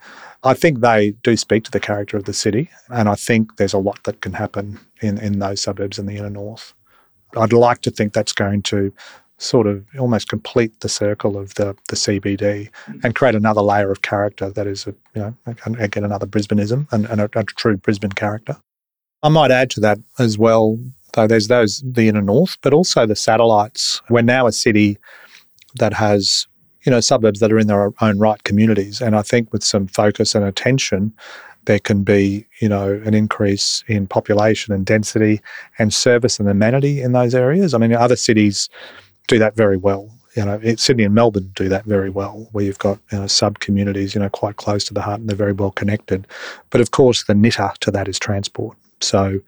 I 0.43 0.53
think 0.53 0.79
they 0.79 1.11
do 1.23 1.37
speak 1.37 1.63
to 1.65 1.71
the 1.71 1.79
character 1.79 2.17
of 2.17 2.23
the 2.23 2.33
city, 2.33 2.69
and 2.89 3.07
I 3.07 3.15
think 3.15 3.57
there's 3.57 3.73
a 3.73 3.79
lot 3.79 4.03
that 4.05 4.21
can 4.21 4.33
happen 4.33 4.79
in, 5.01 5.17
in 5.19 5.39
those 5.39 5.61
suburbs 5.61 5.99
in 5.99 6.07
the 6.07 6.17
inner 6.17 6.29
north. 6.29 6.73
I'd 7.35 7.53
like 7.53 7.81
to 7.81 7.91
think 7.91 8.13
that's 8.13 8.33
going 8.33 8.63
to 8.63 8.91
sort 9.37 9.67
of 9.67 9.85
almost 9.99 10.29
complete 10.29 10.79
the 10.79 10.89
circle 10.89 11.37
of 11.37 11.53
the, 11.55 11.75
the 11.89 11.95
CBD 11.95 12.69
mm. 12.87 13.03
and 13.03 13.15
create 13.15 13.35
another 13.35 13.61
layer 13.61 13.91
of 13.91 14.01
character 14.01 14.49
that 14.49 14.67
is, 14.67 14.87
a, 14.87 14.95
you 15.15 15.21
know, 15.21 15.35
again, 15.79 16.03
another 16.03 16.25
Brisbaneism 16.25 16.91
and, 16.91 17.05
and 17.05 17.21
a, 17.21 17.29
a 17.35 17.43
true 17.43 17.77
Brisbane 17.77 18.11
character. 18.11 18.57
I 19.23 19.29
might 19.29 19.51
add 19.51 19.69
to 19.71 19.79
that 19.81 19.99
as 20.19 20.37
well, 20.37 20.79
though 21.13 21.27
there's 21.27 21.47
those, 21.47 21.83
the 21.85 22.07
inner 22.07 22.21
north, 22.21 22.57
but 22.61 22.73
also 22.73 23.05
the 23.05 23.15
satellites. 23.15 24.01
We're 24.09 24.21
now 24.21 24.47
a 24.47 24.51
city 24.51 24.97
that 25.75 25.93
has, 25.93 26.47
you 26.83 26.91
know, 26.91 26.99
suburbs 26.99 27.39
that 27.39 27.51
are 27.51 27.59
in 27.59 27.67
their 27.67 27.91
own 28.01 28.19
right 28.19 28.43
communities. 28.43 29.01
And 29.01 29.15
I 29.15 29.21
think 29.21 29.51
with 29.53 29.63
some 29.63 29.87
focus 29.87 30.33
and 30.33 30.45
attention, 30.45 31.13
there 31.65 31.79
can 31.79 32.03
be, 32.03 32.45
you 32.61 32.69
know, 32.69 33.01
an 33.05 33.13
increase 33.13 33.83
in 33.87 34.07
population 34.07 34.73
and 34.73 34.85
density 34.85 35.41
and 35.77 35.93
service 35.93 36.39
and 36.39 36.49
amenity 36.49 37.01
in 37.01 37.11
those 37.11 37.35
areas. 37.35 37.73
I 37.73 37.77
mean, 37.77 37.93
other 37.93 38.15
cities 38.15 38.69
do 39.27 39.39
that 39.39 39.55
very 39.55 39.77
well. 39.77 40.09
You 40.35 40.45
know, 40.45 40.61
Sydney 40.75 41.03
and 41.03 41.15
Melbourne 41.15 41.51
do 41.55 41.67
that 41.69 41.85
very 41.85 42.09
well, 42.09 42.47
where 42.51 42.63
you've 42.63 42.77
got 42.79 42.99
you 43.11 43.19
know, 43.19 43.27
sub 43.27 43.59
communities, 43.59 44.13
you 44.13 44.21
know, 44.21 44.29
quite 44.29 44.57
close 44.57 44.83
to 44.85 44.93
the 44.93 45.01
heart 45.01 45.19
and 45.19 45.27
they're 45.27 45.35
very 45.35 45.53
well 45.53 45.71
connected. 45.71 46.27
But 46.69 46.79
of 46.79 46.91
course, 46.91 47.23
the 47.23 47.33
knitter 47.33 47.71
to 47.81 47.91
that 47.91 48.07
is 48.07 48.19
transport. 48.19 48.77
So 49.01 49.39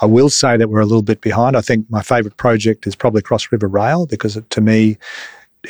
I 0.00 0.06
will 0.06 0.30
say 0.30 0.56
that 0.56 0.68
we're 0.68 0.80
a 0.80 0.86
little 0.86 1.02
bit 1.02 1.20
behind. 1.20 1.56
I 1.56 1.60
think 1.60 1.88
my 1.90 2.02
favourite 2.02 2.36
project 2.38 2.86
is 2.86 2.96
probably 2.96 3.22
Cross 3.22 3.52
River 3.52 3.68
Rail 3.68 4.06
because 4.06 4.36
it, 4.36 4.48
to 4.50 4.60
me, 4.60 4.96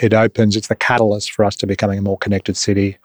it 0.00 0.14
opens, 0.14 0.56
it's 0.56 0.68
the 0.68 0.76
catalyst 0.76 1.32
for 1.32 1.44
us 1.44 1.56
to 1.56 1.66
becoming 1.66 1.98
a 1.98 2.02
more 2.02 2.18
connected 2.18 2.56
city. 2.56 2.96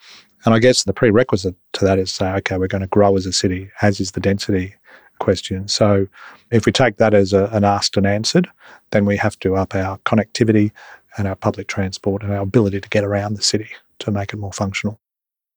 And 0.45 0.53
I 0.53 0.59
guess 0.59 0.83
the 0.83 0.93
prerequisite 0.93 1.55
to 1.73 1.85
that 1.85 1.99
is 1.99 2.11
say, 2.11 2.31
okay, 2.35 2.57
we're 2.57 2.67
going 2.67 2.81
to 2.81 2.87
grow 2.87 3.17
as 3.17 3.25
a 3.25 3.33
city, 3.33 3.69
as 3.81 3.99
is 3.99 4.11
the 4.11 4.19
density 4.19 4.75
question. 5.19 5.67
So 5.67 6.07
if 6.51 6.65
we 6.65 6.71
take 6.71 6.97
that 6.97 7.13
as 7.13 7.33
a, 7.33 7.45
an 7.47 7.63
asked 7.63 7.97
and 7.97 8.07
answered, 8.07 8.49
then 8.91 9.05
we 9.05 9.17
have 9.17 9.37
to 9.39 9.55
up 9.55 9.75
our 9.75 9.97
connectivity 9.99 10.71
and 11.17 11.27
our 11.27 11.35
public 11.35 11.67
transport 11.67 12.23
and 12.23 12.33
our 12.33 12.41
ability 12.41 12.81
to 12.81 12.89
get 12.89 13.03
around 13.03 13.35
the 13.35 13.43
city 13.43 13.69
to 13.99 14.11
make 14.11 14.33
it 14.33 14.37
more 14.37 14.53
functional. 14.53 14.99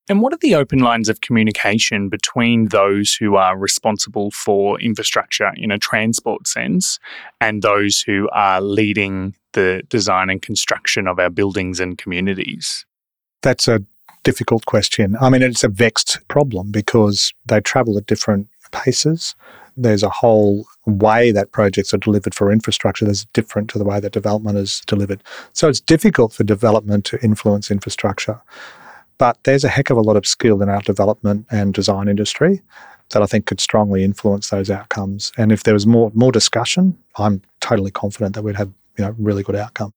And 0.09 0.21
what 0.21 0.33
are 0.33 0.39
the 0.39 0.57
open 0.57 0.81
lines 0.81 1.09
of 1.09 1.21
communication 1.21 2.09
between 2.09 2.69
those 2.69 3.15
who 3.15 3.37
are 3.37 3.57
responsible 3.57 4.33
for 4.33 4.81
infrastructure 4.81 5.53
in 5.57 5.71
a 5.71 5.79
transport 5.79 6.49
sense 6.49 6.99
and 7.41 7.63
those 7.63 8.03
who 8.03 8.29
are 8.33 8.61
leading 8.61 9.35
the 9.53 9.83
design 9.89 10.29
and 10.29 10.43
construction 10.43 11.07
of 11.07 11.21
our 11.21 11.31
buildings 11.31 11.79
and 11.79 11.99
communities? 11.99 12.85
That's 13.43 13.69
a 13.69 13.85
difficult 14.25 14.67
question. 14.67 15.17
I 15.21 15.31
mean, 15.31 15.43
it's 15.43 15.65
a 15.65 15.69
vexed 15.69 16.19
problem 16.29 16.73
because 16.73 17.33
they 17.47 17.61
travel 17.61 17.97
at 17.97 18.07
different 18.07 18.49
paces. 18.73 19.35
There's 19.77 20.03
a 20.03 20.11
whole 20.11 20.67
way 20.87 21.33
that 21.33 21.53
projects 21.53 21.95
are 21.95 21.99
delivered 21.99 22.35
for 22.35 22.53
infrastructure 22.53 23.05
that's 23.05 23.25
different 23.27 23.71
to 23.71 23.79
the 23.79 23.85
way 23.85 24.01
that 24.01 24.13
development 24.13 24.59
is 24.59 24.83
delivered. 24.87 25.23
So 25.53 25.69
it's 25.69 25.81
difficult 25.81 26.33
for 26.33 26.45
development 26.45 27.05
to 27.07 27.23
influence 27.23 27.71
infrastructure. 27.71 28.41
But 29.19 29.39
there's 29.45 29.65
a 29.65 29.69
heck 29.69 29.91
of 29.91 29.97
a 29.97 30.03
lot 30.03 30.17
of 30.17 30.27
skill 30.27 30.63
in 30.63 30.69
our 30.69 30.81
development 30.83 31.47
and 31.51 31.73
design 31.73 32.09
industry 32.09 32.61
that 33.11 33.23
I 33.23 33.27
think 33.27 33.47
could 33.47 33.61
strongly 33.61 34.05
influence 34.05 34.51
those 34.51 34.71
outcomes. 34.71 35.33
And 35.37 35.53
if 35.53 35.63
there 35.63 35.75
was 35.75 35.87
more 35.87 36.11
more 36.15 36.33
discussion, 36.33 36.99
I'm 37.17 37.43
totally 37.61 37.91
confident 37.91 38.35
that 38.35 38.43
we'd 38.43 38.57
have 38.57 38.73
you 38.99 39.05
know 39.05 39.15
really 39.19 39.43
good 39.43 39.57
outcome. 39.57 39.93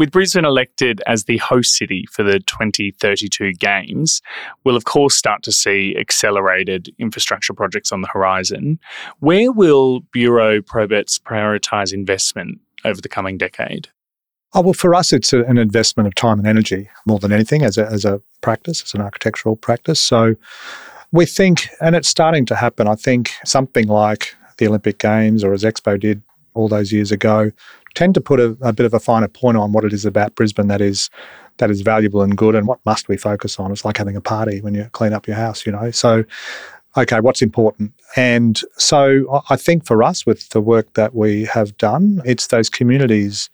With 0.00 0.12
Brisbane 0.12 0.46
elected 0.46 1.02
as 1.06 1.24
the 1.24 1.36
host 1.36 1.74
city 1.74 2.06
for 2.10 2.22
the 2.22 2.40
2032 2.40 3.52
Games, 3.52 4.22
we'll 4.64 4.74
of 4.74 4.86
course 4.86 5.14
start 5.14 5.42
to 5.42 5.52
see 5.52 5.94
accelerated 5.94 6.88
infrastructure 6.98 7.52
projects 7.52 7.92
on 7.92 8.00
the 8.00 8.08
horizon. 8.08 8.78
Where 9.18 9.52
will 9.52 10.00
Bureau 10.10 10.62
Proberts 10.62 11.20
prioritise 11.20 11.92
investment 11.92 12.60
over 12.82 13.02
the 13.02 13.10
coming 13.10 13.36
decade? 13.36 13.90
Oh, 14.54 14.62
well, 14.62 14.72
for 14.72 14.94
us, 14.94 15.12
it's 15.12 15.34
a, 15.34 15.44
an 15.44 15.58
investment 15.58 16.06
of 16.06 16.14
time 16.14 16.38
and 16.38 16.48
energy 16.48 16.88
more 17.04 17.18
than 17.18 17.30
anything 17.30 17.62
as 17.62 17.76
a, 17.76 17.84
as 17.84 18.06
a 18.06 18.22
practice, 18.40 18.82
as 18.82 18.94
an 18.94 19.02
architectural 19.02 19.54
practice. 19.54 20.00
So 20.00 20.34
we 21.12 21.26
think, 21.26 21.68
and 21.82 21.94
it's 21.94 22.08
starting 22.08 22.46
to 22.46 22.56
happen, 22.56 22.88
I 22.88 22.94
think 22.94 23.32
something 23.44 23.86
like 23.86 24.34
the 24.56 24.66
Olympic 24.66 24.96
Games 24.96 25.44
or 25.44 25.52
as 25.52 25.62
Expo 25.62 26.00
did 26.00 26.22
all 26.54 26.68
those 26.68 26.92
years 26.92 27.12
ago, 27.12 27.50
tend 27.94 28.14
to 28.14 28.20
put 28.20 28.40
a, 28.40 28.56
a 28.60 28.72
bit 28.72 28.86
of 28.86 28.94
a 28.94 29.00
finer 29.00 29.28
point 29.28 29.56
on 29.56 29.72
what 29.72 29.84
it 29.84 29.92
is 29.92 30.04
about 30.04 30.34
Brisbane 30.34 30.68
that 30.68 30.80
is 30.80 31.10
that 31.58 31.70
is 31.70 31.82
valuable 31.82 32.22
and 32.22 32.36
good 32.36 32.54
and 32.54 32.66
what 32.66 32.78
must 32.86 33.08
we 33.08 33.16
focus 33.16 33.58
on. 33.58 33.70
It's 33.70 33.84
like 33.84 33.98
having 33.98 34.16
a 34.16 34.20
party 34.20 34.60
when 34.60 34.74
you 34.74 34.88
clean 34.92 35.12
up 35.12 35.26
your 35.26 35.36
house, 35.36 35.66
you 35.66 35.72
know. 35.72 35.90
So 35.90 36.24
okay, 36.96 37.20
what's 37.20 37.42
important? 37.42 37.92
And 38.16 38.60
so 38.76 39.42
I 39.48 39.56
think 39.56 39.86
for 39.86 40.02
us, 40.02 40.26
with 40.26 40.48
the 40.50 40.60
work 40.60 40.92
that 40.94 41.14
we 41.14 41.44
have 41.44 41.76
done, 41.78 42.20
it's 42.24 42.48
those 42.48 42.68
communities, 42.68 43.50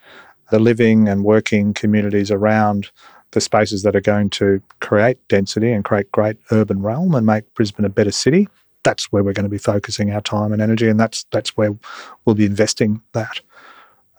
the 0.50 0.58
living 0.58 1.08
and 1.08 1.24
working 1.24 1.74
communities 1.74 2.30
around 2.30 2.90
the 3.32 3.40
spaces 3.40 3.82
that 3.82 3.94
are 3.96 4.00
going 4.00 4.30
to 4.30 4.62
create 4.80 5.18
density 5.28 5.72
and 5.72 5.84
create 5.84 6.10
great 6.12 6.36
urban 6.52 6.80
realm 6.80 7.14
and 7.14 7.26
make 7.26 7.52
Brisbane 7.54 7.84
a 7.84 7.90
better 7.90 8.12
city. 8.12 8.48
That's 8.82 9.12
where 9.12 9.22
we're 9.22 9.32
going 9.32 9.44
to 9.44 9.50
be 9.50 9.58
focusing 9.58 10.12
our 10.12 10.20
time 10.20 10.52
and 10.52 10.62
energy, 10.62 10.88
and 10.88 10.98
that's 10.98 11.26
that's 11.32 11.56
where 11.56 11.76
we'll 12.24 12.36
be 12.36 12.46
investing 12.46 13.02
that. 13.12 13.40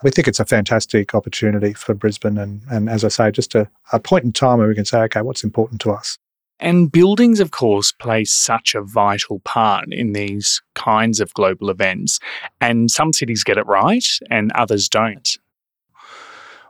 We 0.03 0.11
think 0.11 0.27
it's 0.27 0.39
a 0.39 0.45
fantastic 0.45 1.15
opportunity 1.15 1.73
for 1.73 1.93
Brisbane, 1.95 2.37
and, 2.37 2.61
and 2.69 2.89
as 2.89 3.03
I 3.03 3.07
say, 3.07 3.31
just 3.31 3.55
a, 3.55 3.67
a 3.91 3.99
point 3.99 4.25
in 4.25 4.31
time 4.31 4.59
where 4.59 4.67
we 4.67 4.75
can 4.75 4.85
say, 4.85 4.99
okay, 5.01 5.21
what's 5.21 5.43
important 5.43 5.81
to 5.81 5.91
us? 5.91 6.17
And 6.59 6.91
buildings, 6.91 7.39
of 7.39 7.51
course, 7.51 7.91
play 7.91 8.25
such 8.25 8.73
a 8.73 8.81
vital 8.81 9.39
part 9.41 9.85
in 9.91 10.13
these 10.13 10.61
kinds 10.73 11.19
of 11.19 11.33
global 11.33 11.69
events. 11.69 12.19
And 12.59 12.89
some 12.89 13.13
cities 13.13 13.43
get 13.43 13.57
it 13.57 13.65
right 13.67 14.05
and 14.31 14.51
others 14.53 14.89
don't. 14.89 15.37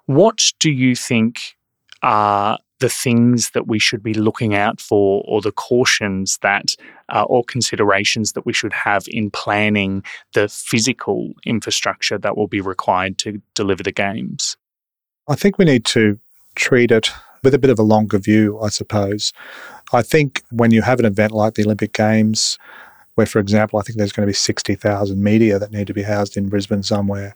What 0.06 0.40
do 0.60 0.72
you 0.72 0.96
think 0.96 1.56
are 2.02 2.60
the 2.80 2.90
things 2.90 3.52
that 3.52 3.68
we 3.68 3.80
should 3.80 4.04
be 4.04 4.13
looking 4.13 4.54
out 4.54 4.80
for 4.80 5.24
or 5.28 5.42
the 5.42 5.52
cautions 5.52 6.38
that 6.42 6.76
uh, 7.10 7.24
or 7.24 7.44
considerations 7.44 8.34
that 8.34 8.46
we 8.46 8.54
should 8.54 8.74
have 8.74 9.06
in 9.08 9.32
planning 9.32 10.04
the 10.34 10.48
physical 10.48 11.34
infrastructure 11.46 12.18
that 12.18 12.38
will 12.38 12.48
be 12.48 12.62
required 12.62 13.18
to 13.18 13.42
deliver 13.56 13.84
the 13.84 13.92
games? 13.92 14.58
I 15.28 15.36
think 15.36 15.58
we 15.58 15.66
need 15.66 15.86
to 15.86 16.20
treat 16.56 16.92
it 16.92 17.12
with 17.44 17.54
a 17.54 17.60
bit 17.60 17.70
of 17.70 17.80
a 17.80 17.84
longer 17.84 18.18
view, 18.18 18.60
I 18.60 18.70
suppose. 18.70 19.34
I 19.94 20.02
think 20.02 20.44
when 20.52 20.72
you 20.72 20.82
have 20.82 21.00
an 21.00 21.06
event 21.06 21.32
like 21.32 21.56
the 21.56 21.63
Olympic 21.63 21.94
Games, 21.94 22.58
where, 23.16 23.28
for 23.28 23.40
example, 23.40 23.80
I 23.80 23.82
think 23.82 23.98
there's 23.98 24.12
going 24.12 24.26
to 24.26 24.30
be 24.30 24.34
60,000 24.34 25.24
media 25.24 25.58
that 25.58 25.72
need 25.72 25.88
to 25.88 25.94
be 25.94 26.04
housed 26.04 26.38
in 26.38 26.50
Brisbane 26.50 26.84
somewhere. 26.84 27.36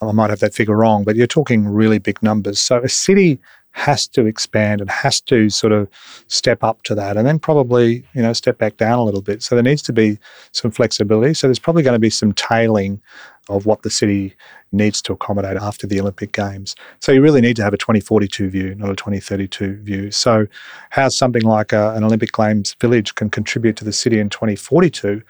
I 0.00 0.12
might 0.12 0.30
have 0.30 0.40
that 0.40 0.54
figure 0.54 0.76
wrong, 0.76 1.04
but 1.04 1.16
you're 1.16 1.26
talking 1.26 1.66
really 1.66 1.98
big 1.98 2.22
numbers. 2.22 2.60
So 2.60 2.78
a 2.78 2.88
city 2.88 3.38
has 3.72 4.06
to 4.06 4.26
expand 4.26 4.80
and 4.80 4.90
has 4.90 5.20
to 5.22 5.48
sort 5.50 5.72
of 5.72 5.88
step 6.28 6.62
up 6.62 6.82
to 6.82 6.94
that 6.94 7.16
and 7.16 7.26
then 7.26 7.38
probably, 7.38 8.06
you 8.14 8.22
know, 8.22 8.32
step 8.32 8.58
back 8.58 8.76
down 8.76 8.98
a 8.98 9.02
little 9.02 9.22
bit. 9.22 9.42
So 9.42 9.54
there 9.54 9.64
needs 9.64 9.82
to 9.82 9.92
be 9.92 10.18
some 10.52 10.70
flexibility. 10.70 11.34
So 11.34 11.46
there's 11.46 11.58
probably 11.58 11.82
going 11.82 11.94
to 11.94 11.98
be 11.98 12.10
some 12.10 12.32
tailing 12.32 13.00
of 13.48 13.66
what 13.66 13.82
the 13.82 13.90
city 13.90 14.34
needs 14.70 15.02
to 15.02 15.12
accommodate 15.12 15.56
after 15.56 15.86
the 15.86 16.00
Olympic 16.00 16.32
Games. 16.32 16.76
So 17.00 17.12
you 17.12 17.22
really 17.22 17.40
need 17.40 17.56
to 17.56 17.62
have 17.62 17.74
a 17.74 17.78
2042 17.78 18.50
view, 18.50 18.74
not 18.74 18.90
a 18.90 18.96
2032 18.96 19.76
view. 19.78 20.10
So 20.10 20.46
how 20.90 21.08
something 21.08 21.42
like 21.42 21.72
a, 21.72 21.94
an 21.94 22.04
Olympic 22.04 22.32
Games 22.32 22.74
village 22.80 23.14
can 23.14 23.30
contribute 23.30 23.76
to 23.76 23.84
the 23.84 23.92
city 23.92 24.18
in 24.18 24.28
2042 24.30 25.22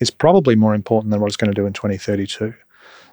is 0.00 0.10
probably 0.10 0.56
more 0.56 0.74
important 0.74 1.10
than 1.10 1.20
what 1.20 1.28
it's 1.28 1.36
going 1.36 1.52
to 1.52 1.54
do 1.54 1.66
in 1.66 1.72
2032. 1.72 2.54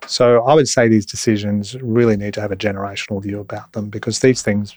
So 0.05 0.43
I 0.43 0.53
would 0.53 0.67
say 0.69 0.87
these 0.87 1.05
decisions 1.05 1.75
really 1.81 2.15
need 2.15 2.33
to 2.35 2.41
have 2.41 2.51
a 2.51 2.55
generational 2.55 3.21
view 3.21 3.39
about 3.39 3.73
them 3.73 3.89
because 3.89 4.19
these 4.19 4.41
things, 4.41 4.75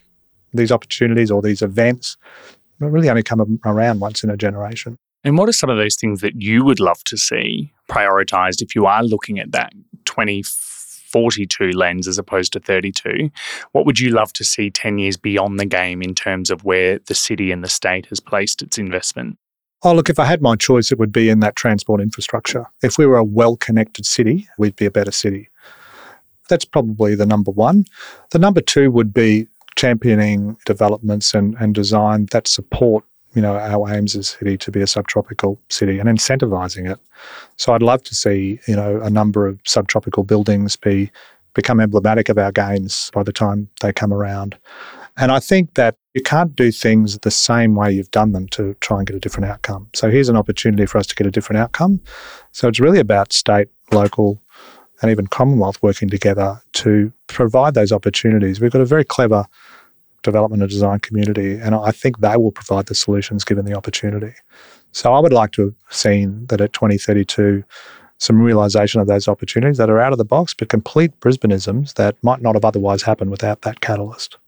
these 0.52 0.72
opportunities 0.72 1.30
or 1.30 1.42
these 1.42 1.62
events 1.62 2.16
really 2.78 3.10
only 3.10 3.22
come 3.22 3.60
around 3.64 4.00
once 4.00 4.24
in 4.24 4.30
a 4.30 4.36
generation. 4.36 4.96
And 5.22 5.36
what 5.36 5.48
are 5.48 5.52
some 5.52 5.68
of 5.68 5.76
those 5.76 5.96
things 5.96 6.22
that 6.22 6.40
you 6.40 6.64
would 6.64 6.80
love 6.80 7.04
to 7.04 7.16
see 7.16 7.72
prioritized 7.88 8.62
if 8.62 8.74
you 8.74 8.86
are 8.86 9.04
looking 9.04 9.38
at 9.38 9.52
that 9.52 9.72
2042 10.06 11.72
lens 11.72 12.08
as 12.08 12.16
opposed 12.16 12.54
to 12.54 12.60
32? 12.60 13.30
What 13.72 13.84
would 13.84 14.00
you 14.00 14.10
love 14.10 14.32
to 14.34 14.44
see 14.44 14.70
10 14.70 14.98
years 14.98 15.18
beyond 15.18 15.60
the 15.60 15.66
game 15.66 16.02
in 16.02 16.14
terms 16.14 16.50
of 16.50 16.64
where 16.64 17.00
the 17.06 17.14
city 17.14 17.52
and 17.52 17.62
the 17.62 17.68
state 17.68 18.06
has 18.06 18.18
placed 18.18 18.62
its 18.62 18.78
investment? 18.78 19.36
Oh, 19.82 19.94
look, 19.94 20.10
if 20.10 20.18
I 20.18 20.26
had 20.26 20.42
my 20.42 20.56
choice, 20.56 20.92
it 20.92 20.98
would 20.98 21.12
be 21.12 21.30
in 21.30 21.40
that 21.40 21.56
transport 21.56 22.00
infrastructure. 22.00 22.66
If 22.82 22.98
we 22.98 23.06
were 23.06 23.16
a 23.16 23.24
well 23.24 23.56
connected 23.56 24.04
city, 24.04 24.48
we'd 24.58 24.76
be 24.76 24.86
a 24.86 24.90
better 24.90 25.12
city. 25.12 25.48
That's 26.48 26.64
probably 26.64 27.14
the 27.14 27.26
number 27.26 27.50
one. 27.50 27.86
The 28.30 28.38
number 28.38 28.60
two 28.60 28.90
would 28.90 29.14
be 29.14 29.46
championing 29.76 30.56
developments 30.66 31.32
and, 31.32 31.56
and 31.60 31.74
design 31.74 32.26
that 32.32 32.48
support 32.48 33.04
you 33.34 33.42
know 33.42 33.56
our 33.56 33.92
aims 33.94 34.16
as 34.16 34.26
a 34.26 34.38
city 34.38 34.58
to 34.58 34.70
be 34.70 34.82
a 34.82 34.86
subtropical 34.86 35.58
city 35.68 35.98
and 35.98 36.08
incentivizing 36.08 36.90
it. 36.90 36.98
So 37.56 37.72
I'd 37.72 37.82
love 37.82 38.02
to 38.04 38.14
see 38.14 38.58
you 38.66 38.76
know 38.76 39.00
a 39.00 39.10
number 39.10 39.46
of 39.46 39.58
subtropical 39.64 40.24
buildings 40.24 40.76
be 40.76 41.10
become 41.54 41.80
emblematic 41.80 42.28
of 42.28 42.38
our 42.38 42.52
games 42.52 43.10
by 43.14 43.22
the 43.22 43.32
time 43.32 43.68
they 43.80 43.92
come 43.92 44.12
around. 44.12 44.56
And 45.20 45.30
I 45.30 45.38
think 45.38 45.74
that 45.74 45.96
you 46.14 46.22
can't 46.22 46.56
do 46.56 46.72
things 46.72 47.18
the 47.18 47.30
same 47.30 47.74
way 47.74 47.92
you've 47.92 48.10
done 48.10 48.32
them 48.32 48.48
to 48.48 48.74
try 48.80 48.98
and 48.98 49.06
get 49.06 49.14
a 49.14 49.20
different 49.20 49.50
outcome. 49.50 49.86
So 49.92 50.10
here's 50.10 50.30
an 50.30 50.36
opportunity 50.36 50.86
for 50.86 50.96
us 50.96 51.06
to 51.08 51.14
get 51.14 51.26
a 51.26 51.30
different 51.30 51.60
outcome. 51.60 52.00
So 52.52 52.68
it's 52.68 52.80
really 52.80 53.00
about 53.00 53.34
state, 53.34 53.68
local, 53.92 54.40
and 55.02 55.10
even 55.10 55.26
Commonwealth 55.26 55.82
working 55.82 56.08
together 56.08 56.62
to 56.72 57.12
provide 57.26 57.74
those 57.74 57.92
opportunities. 57.92 58.62
We've 58.62 58.72
got 58.72 58.80
a 58.80 58.86
very 58.86 59.04
clever 59.04 59.44
development 60.22 60.62
and 60.62 60.70
design 60.70 61.00
community, 61.00 61.54
and 61.54 61.74
I 61.74 61.90
think 61.90 62.20
they 62.20 62.38
will 62.38 62.52
provide 62.52 62.86
the 62.86 62.94
solutions 62.94 63.44
given 63.44 63.66
the 63.66 63.76
opportunity. 63.76 64.32
So 64.92 65.12
I 65.12 65.20
would 65.20 65.34
like 65.34 65.52
to 65.52 65.66
have 65.66 65.74
seen 65.90 66.46
that 66.46 66.62
at 66.62 66.72
2032, 66.72 67.62
some 68.16 68.40
realization 68.40 69.02
of 69.02 69.06
those 69.06 69.28
opportunities 69.28 69.76
that 69.76 69.90
are 69.90 70.00
out 70.00 70.12
of 70.12 70.18
the 70.18 70.24
box, 70.24 70.54
but 70.54 70.70
complete 70.70 71.18
Brisbaneisms 71.20 71.94
that 71.94 72.16
might 72.22 72.40
not 72.40 72.54
have 72.54 72.64
otherwise 72.64 73.02
happened 73.02 73.30
without 73.30 73.62
that 73.62 73.82
catalyst. 73.82 74.38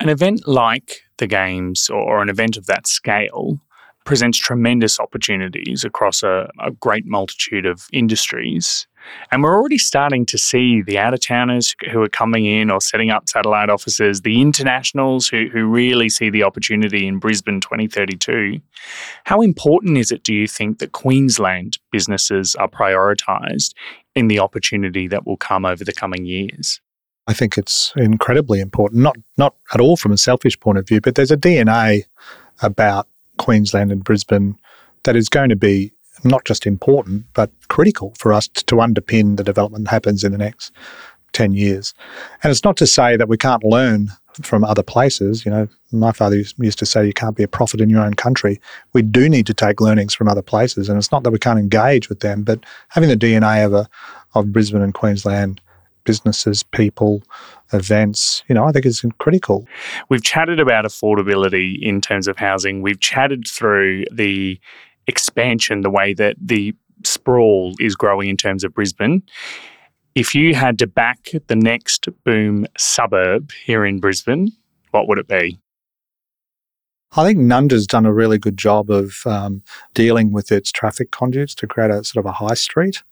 An 0.00 0.08
event 0.08 0.46
like 0.46 1.00
the 1.18 1.26
Games 1.26 1.88
or 1.88 2.20
an 2.20 2.28
event 2.28 2.56
of 2.56 2.66
that 2.66 2.86
scale 2.86 3.60
presents 4.04 4.38
tremendous 4.38 5.00
opportunities 5.00 5.84
across 5.84 6.22
a, 6.22 6.50
a, 6.60 6.70
great 6.70 7.06
multitude 7.06 7.64
of 7.64 7.86
industries. 7.92 8.86
And 9.30 9.42
we're 9.42 9.54
already 9.54 9.78
starting 9.78 10.26
to 10.26 10.38
see 10.38 10.82
the 10.82 10.98
out 10.98 11.14
of 11.14 11.20
towners 11.20 11.74
who 11.90 12.02
are 12.02 12.08
coming 12.08 12.44
in 12.44 12.70
or 12.70 12.80
setting 12.80 13.10
up 13.10 13.28
satellite 13.28 13.70
offices, 13.70 14.22
the 14.22 14.40
internationals 14.40 15.28
who, 15.28 15.48
who 15.50 15.66
really 15.66 16.08
see 16.08 16.30
the 16.30 16.42
opportunity 16.42 17.06
in 17.06 17.18
Brisbane 17.18 17.60
2032. 17.60 18.60
How 19.24 19.40
important 19.40 19.98
is 19.98 20.10
it, 20.10 20.22
do 20.22 20.34
you 20.34 20.46
think, 20.46 20.78
that 20.78 20.92
Queensland 20.92 21.78
businesses 21.90 22.54
are 22.56 22.68
prioritised 22.68 23.74
in 24.14 24.28
the 24.28 24.38
opportunity 24.38 25.08
that 25.08 25.26
will 25.26 25.36
come 25.36 25.64
over 25.64 25.84
the 25.84 25.92
coming 25.92 26.24
years? 26.24 26.80
I 27.26 27.32
think 27.32 27.56
it's 27.56 27.92
incredibly 27.96 28.60
important, 28.60 29.02
not 29.02 29.16
not 29.38 29.54
at 29.72 29.80
all 29.80 29.96
from 29.96 30.12
a 30.12 30.18
selfish 30.18 30.58
point 30.60 30.78
of 30.78 30.86
view, 30.86 31.00
but 31.00 31.14
there's 31.14 31.30
a 31.30 31.36
DNA 31.36 32.04
about 32.62 33.08
Queensland 33.38 33.90
and 33.90 34.04
Brisbane 34.04 34.56
that 35.04 35.16
is 35.16 35.28
going 35.28 35.48
to 35.48 35.56
be 35.56 35.92
not 36.22 36.44
just 36.44 36.66
important, 36.66 37.24
but 37.34 37.50
critical 37.68 38.14
for 38.18 38.32
us 38.32 38.48
to, 38.48 38.64
to 38.66 38.76
underpin 38.76 39.36
the 39.36 39.44
development 39.44 39.84
that 39.84 39.90
happens 39.90 40.24
in 40.24 40.32
the 40.32 40.38
next 40.38 40.72
10 41.32 41.52
years. 41.52 41.92
And 42.42 42.50
it's 42.50 42.64
not 42.64 42.76
to 42.78 42.86
say 42.86 43.16
that 43.16 43.28
we 43.28 43.36
can't 43.36 43.64
learn 43.64 44.08
from 44.42 44.64
other 44.64 44.82
places. 44.82 45.44
You 45.44 45.50
know, 45.50 45.68
my 45.92 46.12
father 46.12 46.36
used 46.36 46.78
to 46.78 46.86
say 46.86 47.06
you 47.06 47.12
can't 47.12 47.36
be 47.36 47.42
a 47.42 47.48
prophet 47.48 47.80
in 47.80 47.90
your 47.90 48.02
own 48.02 48.14
country. 48.14 48.60
We 48.92 49.02
do 49.02 49.28
need 49.28 49.46
to 49.46 49.54
take 49.54 49.80
learnings 49.80 50.14
from 50.14 50.28
other 50.28 50.42
places. 50.42 50.88
And 50.88 50.98
it's 50.98 51.12
not 51.12 51.22
that 51.24 51.30
we 51.30 51.38
can't 51.38 51.58
engage 51.58 52.08
with 52.08 52.20
them, 52.20 52.42
but 52.42 52.60
having 52.88 53.08
the 53.08 53.16
DNA 53.16 53.64
of, 53.64 53.74
a, 53.74 53.88
of 54.34 54.52
Brisbane 54.52 54.82
and 54.82 54.94
Queensland 54.94 55.60
businesses, 56.04 56.62
people, 56.62 57.22
events, 57.72 58.42
you 58.48 58.54
know, 58.54 58.64
I 58.64 58.72
think 58.72 58.86
it's 58.86 59.02
critical. 59.18 59.66
We've 60.08 60.22
chatted 60.22 60.60
about 60.60 60.84
affordability 60.84 61.80
in 61.82 62.00
terms 62.00 62.28
of 62.28 62.36
housing. 62.36 62.82
We've 62.82 63.00
chatted 63.00 63.46
through 63.46 64.04
the 64.12 64.58
expansion, 65.06 65.82
the 65.82 65.90
way 65.90 66.14
that 66.14 66.36
the 66.40 66.74
sprawl 67.04 67.74
is 67.80 67.94
growing 67.94 68.28
in 68.28 68.36
terms 68.36 68.64
of 68.64 68.74
Brisbane. 68.74 69.22
If 70.14 70.34
you 70.34 70.54
had 70.54 70.78
to 70.78 70.86
back 70.86 71.30
the 71.48 71.56
next 71.56 72.08
boom 72.24 72.66
suburb 72.78 73.50
here 73.64 73.84
in 73.84 73.98
Brisbane, 73.98 74.52
what 74.92 75.08
would 75.08 75.18
it 75.18 75.26
be? 75.26 75.58
I 77.16 77.24
think 77.24 77.38
Nunda's 77.38 77.86
done 77.86 78.06
a 78.06 78.12
really 78.12 78.38
good 78.38 78.56
job 78.56 78.90
of 78.90 79.18
um, 79.24 79.62
dealing 79.92 80.32
with 80.32 80.50
its 80.50 80.72
traffic 80.72 81.12
conduits 81.12 81.54
to 81.56 81.66
create 81.66 81.90
a 81.90 82.02
sort 82.02 82.24
of 82.24 82.28
a 82.28 82.32
high 82.32 82.54
street. 82.54 83.02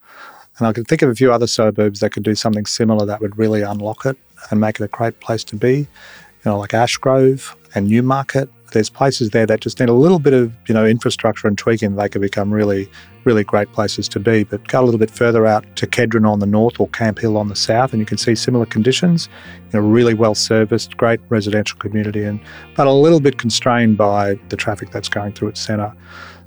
And 0.58 0.66
I 0.66 0.72
can 0.72 0.84
think 0.84 1.02
of 1.02 1.08
a 1.08 1.14
few 1.14 1.32
other 1.32 1.46
suburbs 1.46 2.00
that 2.00 2.10
could 2.10 2.22
do 2.22 2.34
something 2.34 2.66
similar 2.66 3.06
that 3.06 3.20
would 3.20 3.38
really 3.38 3.62
unlock 3.62 4.04
it 4.06 4.16
and 4.50 4.60
make 4.60 4.80
it 4.80 4.84
a 4.84 4.88
great 4.88 5.20
place 5.20 5.44
to 5.44 5.56
be. 5.56 5.78
You 5.78 6.50
know, 6.50 6.58
like 6.58 6.70
Ashgrove 6.70 7.54
and 7.74 7.88
Newmarket. 7.88 8.50
There's 8.72 8.88
places 8.88 9.30
there 9.30 9.44
that 9.46 9.60
just 9.60 9.78
need 9.80 9.90
a 9.90 9.94
little 9.94 10.18
bit 10.18 10.32
of, 10.32 10.52
you 10.66 10.74
know, 10.74 10.86
infrastructure 10.86 11.46
and 11.46 11.58
tweaking. 11.58 11.94
They 11.94 12.08
could 12.08 12.22
become 12.22 12.50
really, 12.50 12.88
really 13.24 13.44
great 13.44 13.70
places 13.72 14.08
to 14.08 14.18
be. 14.18 14.44
But 14.44 14.66
go 14.66 14.82
a 14.82 14.84
little 14.84 14.98
bit 14.98 15.10
further 15.10 15.46
out 15.46 15.64
to 15.76 15.86
Kedron 15.86 16.26
on 16.26 16.38
the 16.38 16.46
north 16.46 16.80
or 16.80 16.88
Camp 16.88 17.18
Hill 17.18 17.36
on 17.36 17.48
the 17.48 17.54
south, 17.54 17.92
and 17.92 18.00
you 18.00 18.06
can 18.06 18.16
see 18.16 18.34
similar 18.34 18.64
conditions. 18.64 19.28
You 19.72 19.80
know, 19.80 19.86
really 19.86 20.14
well 20.14 20.34
serviced, 20.34 20.96
great 20.96 21.20
residential 21.28 21.78
community, 21.78 22.24
and 22.24 22.40
but 22.74 22.86
a 22.86 22.92
little 22.92 23.20
bit 23.20 23.38
constrained 23.38 23.98
by 23.98 24.34
the 24.48 24.56
traffic 24.56 24.90
that's 24.90 25.08
going 25.08 25.34
through 25.34 25.48
its 25.48 25.60
centre. 25.60 25.92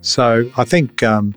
So 0.01 0.49
I 0.57 0.65
think 0.65 1.03
um, 1.03 1.35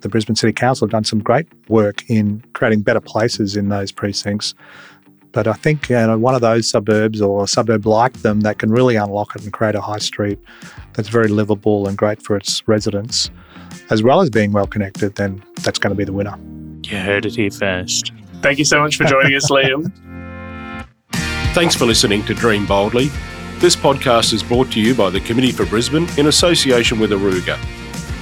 the 0.00 0.08
Brisbane 0.08 0.36
City 0.36 0.52
Council 0.52 0.86
have 0.86 0.92
done 0.92 1.04
some 1.04 1.20
great 1.20 1.46
work 1.68 2.08
in 2.08 2.42
creating 2.52 2.82
better 2.82 3.00
places 3.00 3.56
in 3.56 3.68
those 3.68 3.92
precincts. 3.92 4.54
But 5.32 5.46
I 5.46 5.52
think 5.52 5.88
you 5.88 5.96
know, 5.96 6.18
one 6.18 6.34
of 6.34 6.40
those 6.40 6.68
suburbs 6.68 7.20
or 7.20 7.44
a 7.44 7.46
suburb 7.46 7.86
like 7.86 8.14
them 8.22 8.40
that 8.40 8.58
can 8.58 8.70
really 8.70 8.96
unlock 8.96 9.36
it 9.36 9.44
and 9.44 9.52
create 9.52 9.74
a 9.74 9.80
high 9.80 9.98
street 9.98 10.38
that's 10.94 11.08
very 11.08 11.28
livable 11.28 11.86
and 11.86 11.96
great 11.96 12.22
for 12.22 12.36
its 12.36 12.66
residents, 12.66 13.30
as 13.90 14.02
well 14.02 14.20
as 14.20 14.30
being 14.30 14.52
well 14.52 14.66
connected, 14.66 15.14
then 15.14 15.42
that's 15.60 15.78
going 15.78 15.94
to 15.94 15.96
be 15.96 16.04
the 16.04 16.12
winner. 16.12 16.36
You 16.84 16.98
heard 16.98 17.26
it 17.26 17.36
here 17.36 17.50
first. 17.50 18.12
Thank 18.42 18.58
you 18.58 18.64
so 18.64 18.80
much 18.80 18.96
for 18.96 19.04
joining 19.04 19.34
us, 19.34 19.50
Liam. 19.50 19.92
Thanks 21.52 21.74
for 21.74 21.84
listening 21.84 22.24
to 22.24 22.34
Dream 22.34 22.66
Boldly. 22.66 23.10
This 23.58 23.76
podcast 23.76 24.32
is 24.32 24.42
brought 24.42 24.72
to 24.72 24.80
you 24.80 24.94
by 24.94 25.10
the 25.10 25.20
Committee 25.20 25.52
for 25.52 25.66
Brisbane 25.66 26.08
in 26.16 26.28
association 26.28 26.98
with 26.98 27.10
Aruga. 27.10 27.58